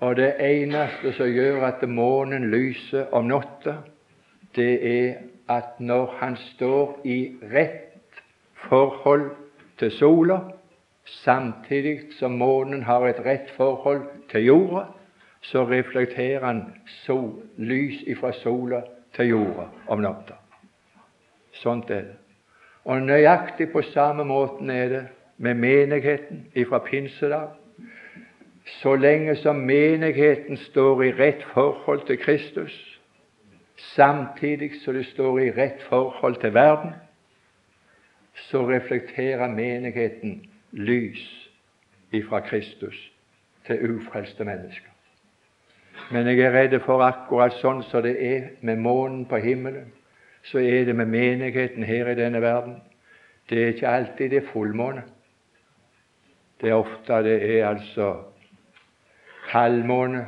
[0.00, 3.74] Og det eneste som gjør at månen lyser om natta,
[4.56, 5.14] det er
[5.48, 8.22] at når han står i rett
[8.68, 9.30] forhold
[9.78, 10.38] til sola,
[11.04, 14.86] samtidig som månen har et rett forhold til jorda,
[15.42, 16.64] så reflekterer han
[17.04, 18.82] sol, lys ifra sola
[19.16, 20.40] til jorda om natta.
[21.52, 22.18] Sånt er det.
[22.84, 27.59] Og nøyaktig på samme måten er det med menigheten ifra pinsedag
[28.78, 33.00] så lenge som menigheten står i rett forhold til Kristus,
[33.76, 36.92] samtidig som det står i rett forhold til verden,
[38.34, 41.50] så reflekterer menigheten lys
[42.12, 43.12] ifra Kristus
[43.66, 44.90] til ufrelste mennesker.
[46.10, 49.92] Men jeg er redd for akkurat sånn som det er med månen på himmelen,
[50.42, 52.80] så er det med menigheten her i denne verden.
[53.50, 55.02] Det er ikke alltid det er fullmåne.
[56.60, 58.29] Det er ofte det er altså
[59.50, 60.26] halvmåne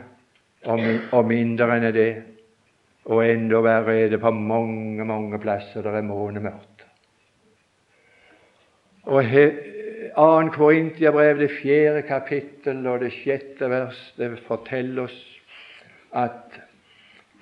[1.13, 2.13] og, mindre enn det.
[3.11, 6.85] Og enda verre er det på mange, mange plasser der er månemørkt.
[9.03, 9.25] Og
[10.15, 10.51] 2.
[10.55, 15.19] Korintiabrev, det fjerde kapittel og det sjette vers, det forteller oss
[16.15, 16.61] at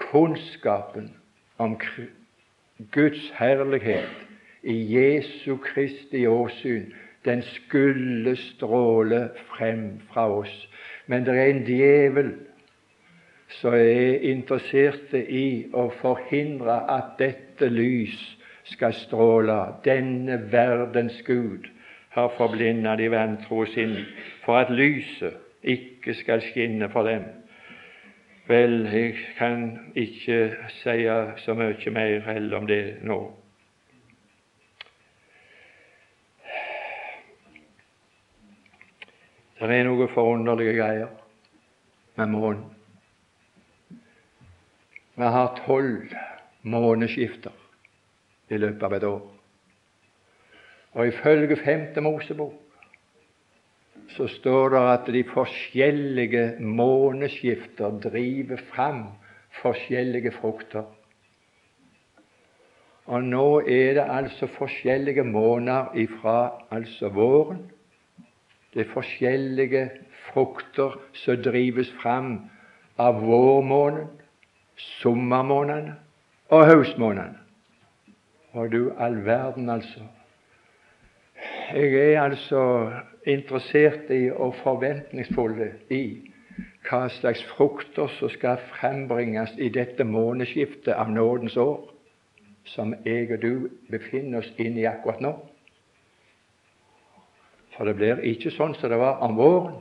[0.01, 1.11] kunnskapen
[1.59, 1.77] om
[2.95, 4.09] Guds herlighet
[4.63, 6.93] i Jesu Kristi åsyn,
[7.25, 10.69] den skulle stråle frem fra oss.
[11.11, 12.29] Men det er en djevel
[13.59, 18.15] som er interessert i å forhindre at dette lys
[18.71, 19.59] skal stråle.
[19.83, 21.67] Denne verdens Gud
[22.15, 23.97] har forblindet de vantro sinn,
[24.45, 25.35] for at lyset
[25.67, 27.27] ikke skal skinne for dem.
[28.47, 29.67] Vel, jeg kan
[29.99, 30.41] ikke
[30.79, 30.97] si
[31.43, 33.40] så mye mer heller om det nå.
[39.61, 41.11] Det er noe forunderlige greier
[42.17, 42.63] med månen.
[45.21, 46.15] Vi har tolv
[46.65, 47.53] måneskifter
[48.49, 49.27] i løpet av et år.
[50.97, 52.57] Og ifølge Femte Mosebok
[54.15, 59.03] så står det at de forskjellige måneskifter driver fram
[59.61, 60.89] forskjellige frukter.
[63.11, 67.61] Og nå er det altså forskjellige måneder ifra altså våren.
[68.75, 69.91] Det er forskjellige
[70.31, 72.37] frukter som drives fram
[72.99, 74.07] av vårmånen,
[74.77, 75.97] sommermånedene
[76.55, 77.39] og høstmånedene.
[78.53, 80.01] Og du all verden, altså.
[81.75, 82.63] Jeg er altså
[83.27, 85.55] interessert i og forventningsfull
[85.91, 86.03] i
[86.89, 91.85] hva slags frukter som skal frembringes i dette måneskiftet av nådens år,
[92.65, 95.35] som jeg og du befinner oss inne i akkurat nå.
[97.81, 99.79] For det blir ikke sånn som det var om våren.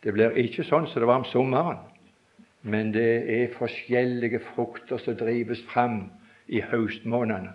[0.00, 1.82] Det blir ikke sånn som det var om sommeren.
[2.64, 6.06] Men det er forskjellige frukter som drives fram
[6.48, 7.52] i høstmånedene.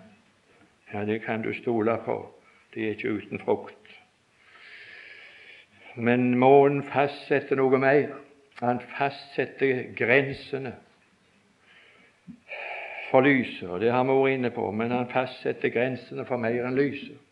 [0.92, 2.20] Ja, det kan du stole på.
[2.70, 3.90] Det er ikke uten frukt.
[5.98, 8.14] Men månen fastsetter noe mer.
[8.62, 10.76] Han fastsetter grensene
[13.10, 16.62] for lyset, og det har vi vært inne på, men han fastsetter grensene for mer
[16.62, 17.23] enn lyset.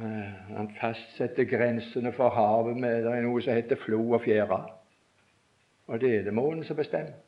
[0.00, 4.60] Han fastsetter grensene for havet med det er noe som heter flo og fjære.
[5.90, 7.18] Og det er det månen som bestemmer.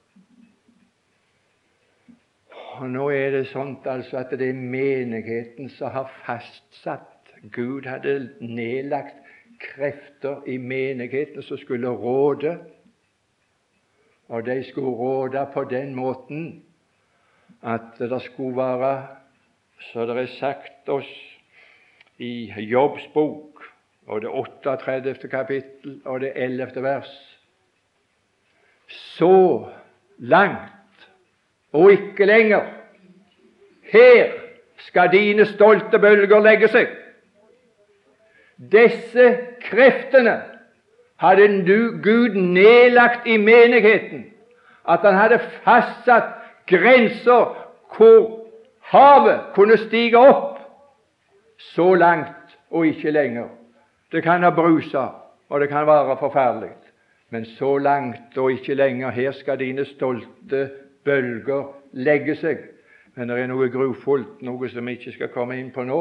[2.80, 7.08] Og Nå er det sånn altså at det er menigheten som har fastsatt
[7.52, 9.18] Gud hadde nedlagt
[9.60, 12.54] krefter i menigheten som skulle råde.
[14.28, 16.62] Og de skulle råde på den måten
[17.62, 18.94] at det skulle være,
[19.92, 21.10] så det er sagt oss
[22.22, 23.64] i Jobbs bok,
[24.06, 25.14] og det 38.
[25.30, 26.82] kapittel og det 11.
[26.82, 27.38] vers
[28.88, 29.66] Så
[30.18, 31.08] langt
[31.72, 32.62] og ikke lenger.
[33.92, 34.32] Her
[34.76, 36.90] skal dine stolte bølger legge seg.
[38.72, 39.26] Disse
[39.64, 40.36] kreftene
[41.16, 41.48] hadde
[42.02, 44.26] Gud nedlagt i menigheten,
[44.88, 46.34] at han hadde fastsatt
[46.66, 47.56] grenser
[47.96, 48.42] hvor
[48.92, 50.51] havet kunne stige opp
[51.74, 53.48] så langt og ikke lenger.
[54.12, 55.06] Det kan ha brusa,
[55.48, 56.70] og det kan være forferdelig,
[57.30, 59.10] men så langt og ikke lenger.
[59.10, 60.70] Her skal dine stolte
[61.04, 62.58] bølger legge seg.
[63.14, 66.00] Men det er noe grufullt, noe som vi ikke skal komme inn på nå,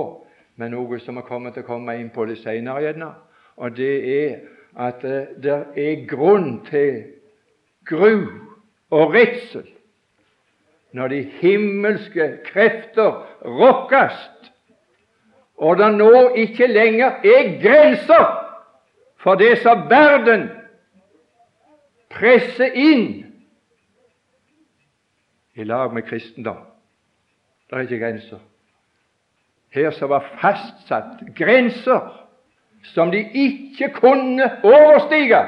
[0.56, 2.86] men noe som vi kommer til å komme inn på det senere.
[2.86, 3.12] Gjerne.
[3.60, 4.38] Og det er
[4.80, 7.04] at eh, det er grunn til
[7.88, 8.28] gru
[8.92, 9.68] og redsel
[10.92, 14.18] når de himmelske krefter rokkes,
[15.62, 18.30] og det nå ikke lenger er grenser
[19.22, 20.48] for det som verden
[22.10, 23.04] presser inn
[25.54, 26.64] i lag med kristendom.
[27.70, 28.40] Det er ikke grenser.
[29.72, 32.10] Her som var fastsatt grenser
[32.94, 35.44] som de ikke kunne overstige.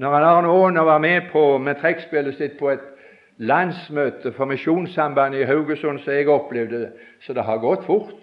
[0.00, 2.88] Når Arne Aane var med på med trekkspillet sitt på et
[3.36, 8.16] landsmøte for Misjonssambandet i Haugesund, så jeg opplevde det, så det har gått fort.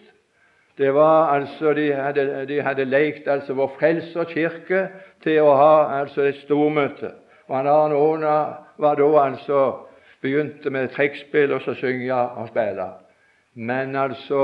[0.77, 4.87] Det var altså, De hadde, de hadde lekt altså Vår Frelser kirke
[5.23, 7.11] til å ha altså et stormøte.
[7.47, 8.37] Og Arne Aana
[8.77, 9.61] var da altså
[10.21, 12.89] begynte med trekkspill og så synge og spille.
[13.53, 14.41] Men altså,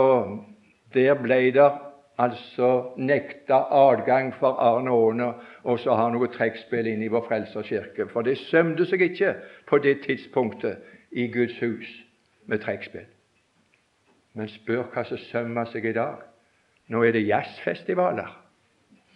[0.94, 1.72] der ble det
[2.18, 8.10] altså nekta adgang for Arne Aane og så ha noe trekkspill inne i vår Frelserkirke.
[8.10, 9.36] For det sømte seg ikke
[9.70, 10.82] på det tidspunktet
[11.12, 11.90] i Guds hus
[12.48, 13.12] med trekkspill.
[14.34, 16.24] Men spør hva som sømmer seg i dag.
[16.90, 18.32] Nå er det jazzfestivaler.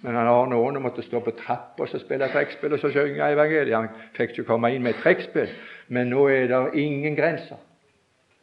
[0.02, 3.74] Men han Arne Aane måtte stå på trappa og spille trekkspill og så synge evangeliet.
[3.76, 5.50] Han fikk ikke komme inn med trekkspill.
[5.90, 7.58] Men nå er det ingen grenser.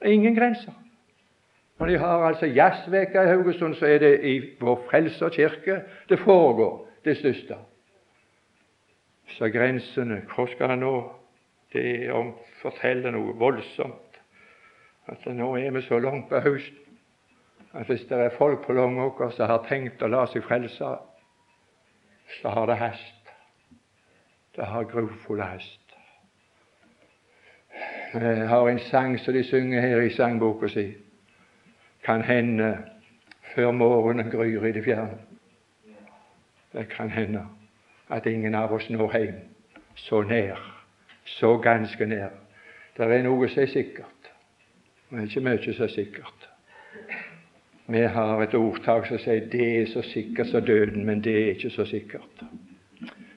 [0.05, 0.75] Ingen grenser.
[1.79, 6.19] Når de har altså jazzveka i Haugesund, så er det i Vår Frelser kirke det
[6.19, 7.57] foregår, det største.
[9.27, 11.13] Så grensene Hvor skal han nå?
[11.73, 12.23] Det er å
[12.63, 14.14] fortelle noe voldsomt.
[15.09, 16.85] At nå er vi så langt på høsten
[17.75, 20.91] at hvis det er folk på Langåker som har tenkt å la seg frelse,
[22.39, 23.33] så har det hast.
[24.55, 25.81] Det har grufull hast.
[28.15, 30.93] Jeg har en sang som de synger her i sangboka si.
[32.07, 32.77] Kan hende
[33.55, 35.19] før morgenen gryr i det fjerne.
[36.73, 37.43] Det kan hende
[38.11, 39.43] at ingen av oss når hjem
[39.97, 40.59] så nær,
[41.25, 42.31] så ganske nær.
[42.97, 44.14] Det er noe som er sikkert,
[45.15, 46.49] men ikke mye som er sikkert.
[47.87, 51.51] Vi har et ordtak som sier 'det er så sikkert som døden', men det er
[51.51, 52.45] ikke så sikkert.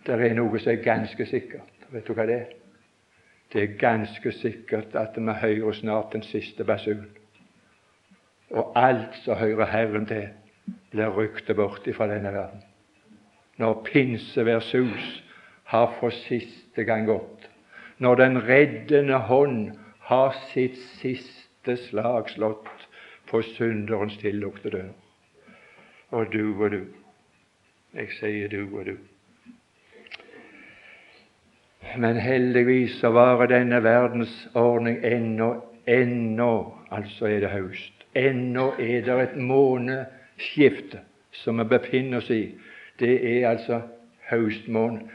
[0.06, 1.70] Det er noe som er ganske sikkert.
[1.92, 2.46] Vet du hva det er?
[3.54, 7.06] Det er ganske sikkert at vi hører snart den siste basun.
[8.50, 10.28] Og alt som hører Herren til,
[10.92, 12.64] blir ryktet bort fra denne verden.
[13.58, 15.24] Når pinseversus
[15.64, 17.50] har for siste gang gått,
[17.98, 22.88] når den reddende hånd har sitt siste slag slått
[23.28, 24.90] på synderens tillukte dør.
[26.16, 26.82] Og du og du.
[27.94, 28.96] Jeg sier du og du.
[31.98, 35.54] Men heldigvis så varer denne verdensordning ennå,
[35.88, 36.52] ennå,
[36.92, 37.94] altså er det høst.
[38.16, 41.00] Ennå er det et måneskifte
[41.32, 42.56] som vi befinner oss i.
[43.00, 43.82] Det er altså
[44.30, 45.08] høstmåned.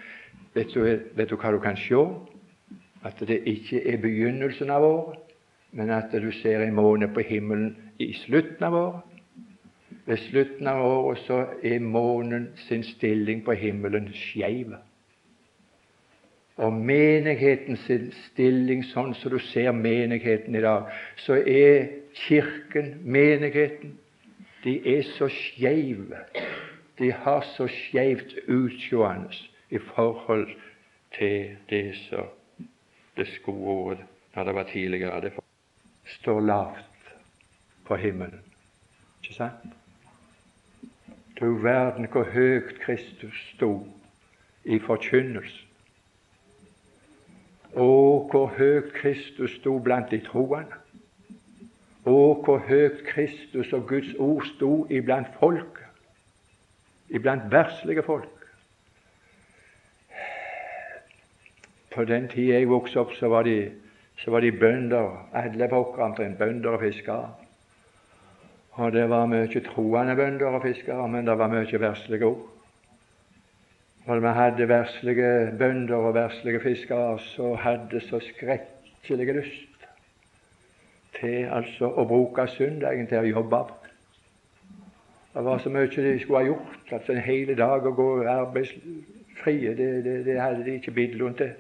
[0.55, 0.77] Vet
[1.17, 2.05] vet du hva du kan se?
[3.05, 5.32] At det ikke er begynnelsen av året,
[5.73, 9.09] men at du ser en måne på himmelen i slutten av året.
[10.07, 14.75] Ved slutten av året så er månen sin stilling på himmelen skeiv.
[16.57, 20.91] Og menigheten sin stilling, sånn som du ser menigheten i dag,
[21.25, 23.95] så er Kirken, menigheten,
[24.65, 26.19] de er så skeive.
[26.99, 29.33] De har så skeivt utsjående
[29.73, 30.51] i forhold
[31.17, 32.29] til det som
[33.17, 34.05] det skulle vært
[34.37, 35.33] når det var tidligere.
[36.05, 37.15] Står lavt
[37.85, 38.43] på himmelen.
[39.23, 39.75] Ikke sant?
[41.41, 43.87] Du verden hvor høyt Kristus sto
[44.65, 45.69] i forkynnelsen.
[47.73, 50.77] Og hvor høyt Kristus sto blant de troende.
[52.05, 55.87] Og hvor høyt Kristus og Guds ord sto iblant folket,
[57.09, 58.49] iblant verslige folk.
[61.95, 63.71] På den tida jeg vokste opp, så var de,
[64.23, 67.31] så var de bønder, alle pokker omtrent, bønder og fiskere.
[68.73, 72.47] Og det var mye troende bønder og fiskere, men det var mye verslige ord.
[74.07, 79.87] Når vi hadde verslige bønder og verslige fiskere så hadde så skrekkelig lyst
[81.19, 83.61] til altså å bruke søndagen til å jobbe.
[85.35, 86.93] Det var så mye de skulle ha gjort.
[86.93, 91.55] altså En hel dag å gå arbeidsfrie, det, det, det hadde de ikke bidlund til.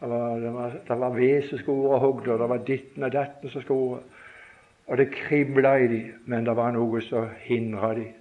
[0.00, 3.02] Det var, det var, det var ved som skulle være hogd, og det var ditten
[3.02, 4.00] og datten som skulle
[4.86, 8.12] og det kribla i dem, men det var noe som hindra dem.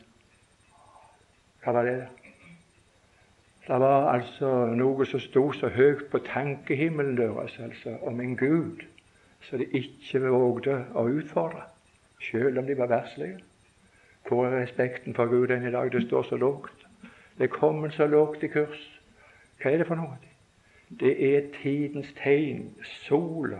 [1.61, 2.07] Hva var det?
[3.67, 8.86] Det var altså noe som sto så høyt på tankehimmelen deres altså, om en Gud
[9.45, 11.67] så de ikke vågde å utfordre,
[12.32, 13.38] selv om de var verslige.
[14.26, 15.91] Hvor er respekten for Gud enn i dag?
[15.93, 16.86] Det står så lågt.
[17.38, 18.82] Det er kommet så lågt i kurs.
[19.61, 20.17] Hva er det for noe?
[20.90, 22.70] Det er tidens tegn.
[22.84, 23.60] Sola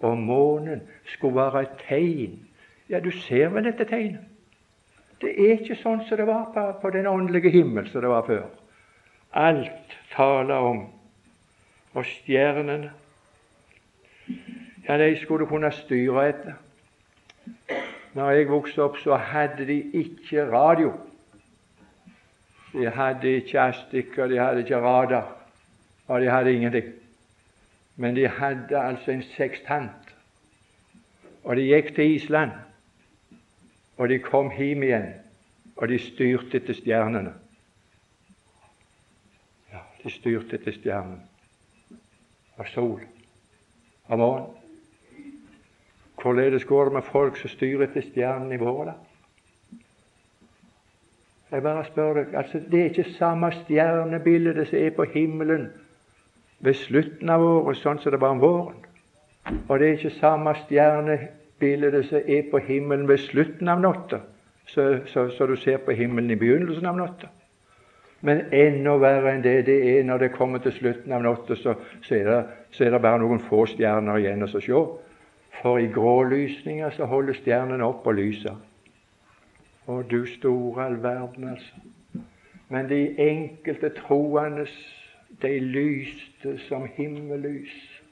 [0.00, 2.38] og månen skulle være et tegn.
[2.90, 4.20] Ja, du ser vel dette tegnet?
[5.20, 8.26] Det er ikke sånn som det var på, på den åndelige himmel som det var
[8.26, 8.46] før.
[9.34, 10.86] Alt taler om
[11.96, 12.92] Og stjernene
[14.88, 16.54] Ja, de skulle kunne styre etter.
[18.14, 20.92] Når jeg vokste opp, så hadde de ikke radio.
[22.72, 25.37] De hadde ikke astikker, de hadde ikke radar,
[26.08, 26.92] og de hadde ingenting.
[27.96, 30.14] Men de hadde altså en sekstant.
[31.44, 32.50] Og de gikk til Island,
[33.96, 35.08] og de kom hjem igjen,
[35.76, 37.32] og de styrte etter stjernene.
[39.72, 41.24] Ja, de styrte etter stjernene
[42.58, 43.02] og sol
[44.08, 44.54] Og morgen.
[46.22, 48.94] Hvorledes går det med folk som styrer etter stjernene i våre?
[51.50, 55.68] Jeg bare spør deg, altså Det er ikke samme stjernebilde som er på himmelen
[56.60, 58.84] ved slutten av året, sånn som det var om våren.
[59.68, 64.20] Og det er ikke samme stjernebildet som er på himmelen ved slutten av natta,
[64.68, 67.30] så, du ser på himmelen i begynnelsen av natta.
[68.20, 71.76] Men enda verre enn det, det er når det kommer til slutten av natta, så,
[72.02, 72.18] så,
[72.70, 74.82] så, er det bare noen få stjerner igjen å se.
[75.60, 78.58] For i grålysninga så holder stjernene opp og lyser.
[79.86, 82.24] Å, du store all verden, altså.
[82.68, 84.66] Men de enkelte troende,
[85.42, 88.02] de lyste som himmellys.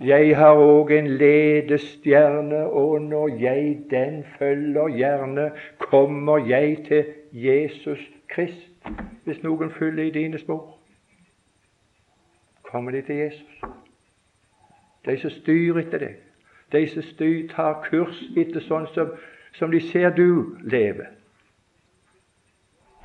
[0.00, 8.00] Jeg har òg en ledestjerne, og når jeg den følger gjerne, kommer jeg til Jesus
[8.28, 8.68] Krist.
[9.24, 10.78] Hvis noen følger i dine spor,
[12.62, 13.62] kommer de til Jesus.
[15.06, 16.16] De som styrer etter deg,
[16.72, 19.12] de som styr, tar kurs etter sånn som,
[19.54, 21.12] som de ser du lever.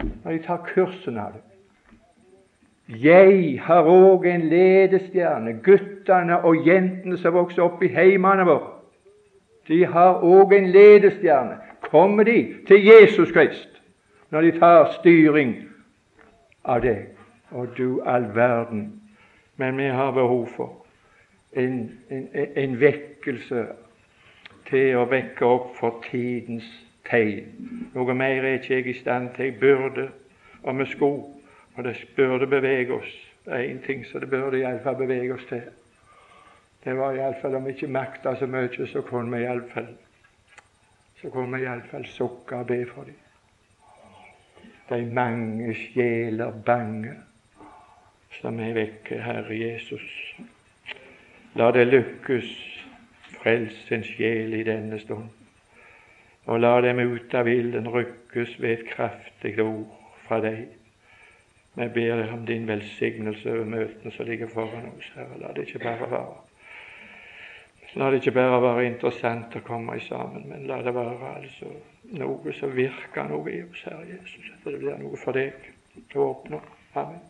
[0.01, 1.56] Når de tar kursen av det.
[2.88, 5.57] Jeg har òg en ledestjerne.
[5.63, 8.77] Guttene og jentene som vokser opp i heimene våre,
[9.67, 11.57] de har òg en ledestjerne.
[11.81, 13.81] Kommer de til Jesus Krist
[14.31, 15.53] når de tar styring
[16.63, 17.09] av deg?
[17.51, 19.01] Og du all verden.
[19.57, 20.85] Men vi har behov for
[21.55, 23.65] en, en, en vekkelse
[24.67, 26.67] til å vekke opp for tidens
[27.07, 27.47] tegn.
[27.95, 29.51] Noe mer er ikke jeg i stand til.
[29.51, 30.09] Jeg burde,
[30.63, 31.36] og vi skulle,
[31.78, 33.13] og det burde bevege oss.
[33.45, 35.61] Det er én ting som det burde iallfall bevege oss til.
[36.84, 39.88] Det var iallfall om vi ikke makta så mye, så kunne vi iallfall
[41.21, 43.15] så kunne vi iallfall sukke og be for dem.
[44.89, 47.13] De mange sjeler bange
[48.41, 50.05] som er vekke, Herre Jesus.
[51.55, 52.51] La det lykkes
[53.38, 55.30] Frels sin sjel i denne stund.
[56.45, 59.97] Og la dem ut av ilden rykkes ved et kraftig ord
[60.28, 60.76] fra deg.
[61.78, 65.38] Vi ber om din velsignelse over møtene som ligger foran oss, Herre.
[65.41, 66.36] La det ikke bare være
[67.97, 71.69] La det ikke bare være interessant å komme sammen, men la det være altså
[72.17, 74.51] noe som virker noe i oss, Herre Jesus.
[74.57, 76.61] At det blir noe for deg å oppnå.
[76.97, 77.21] Amen.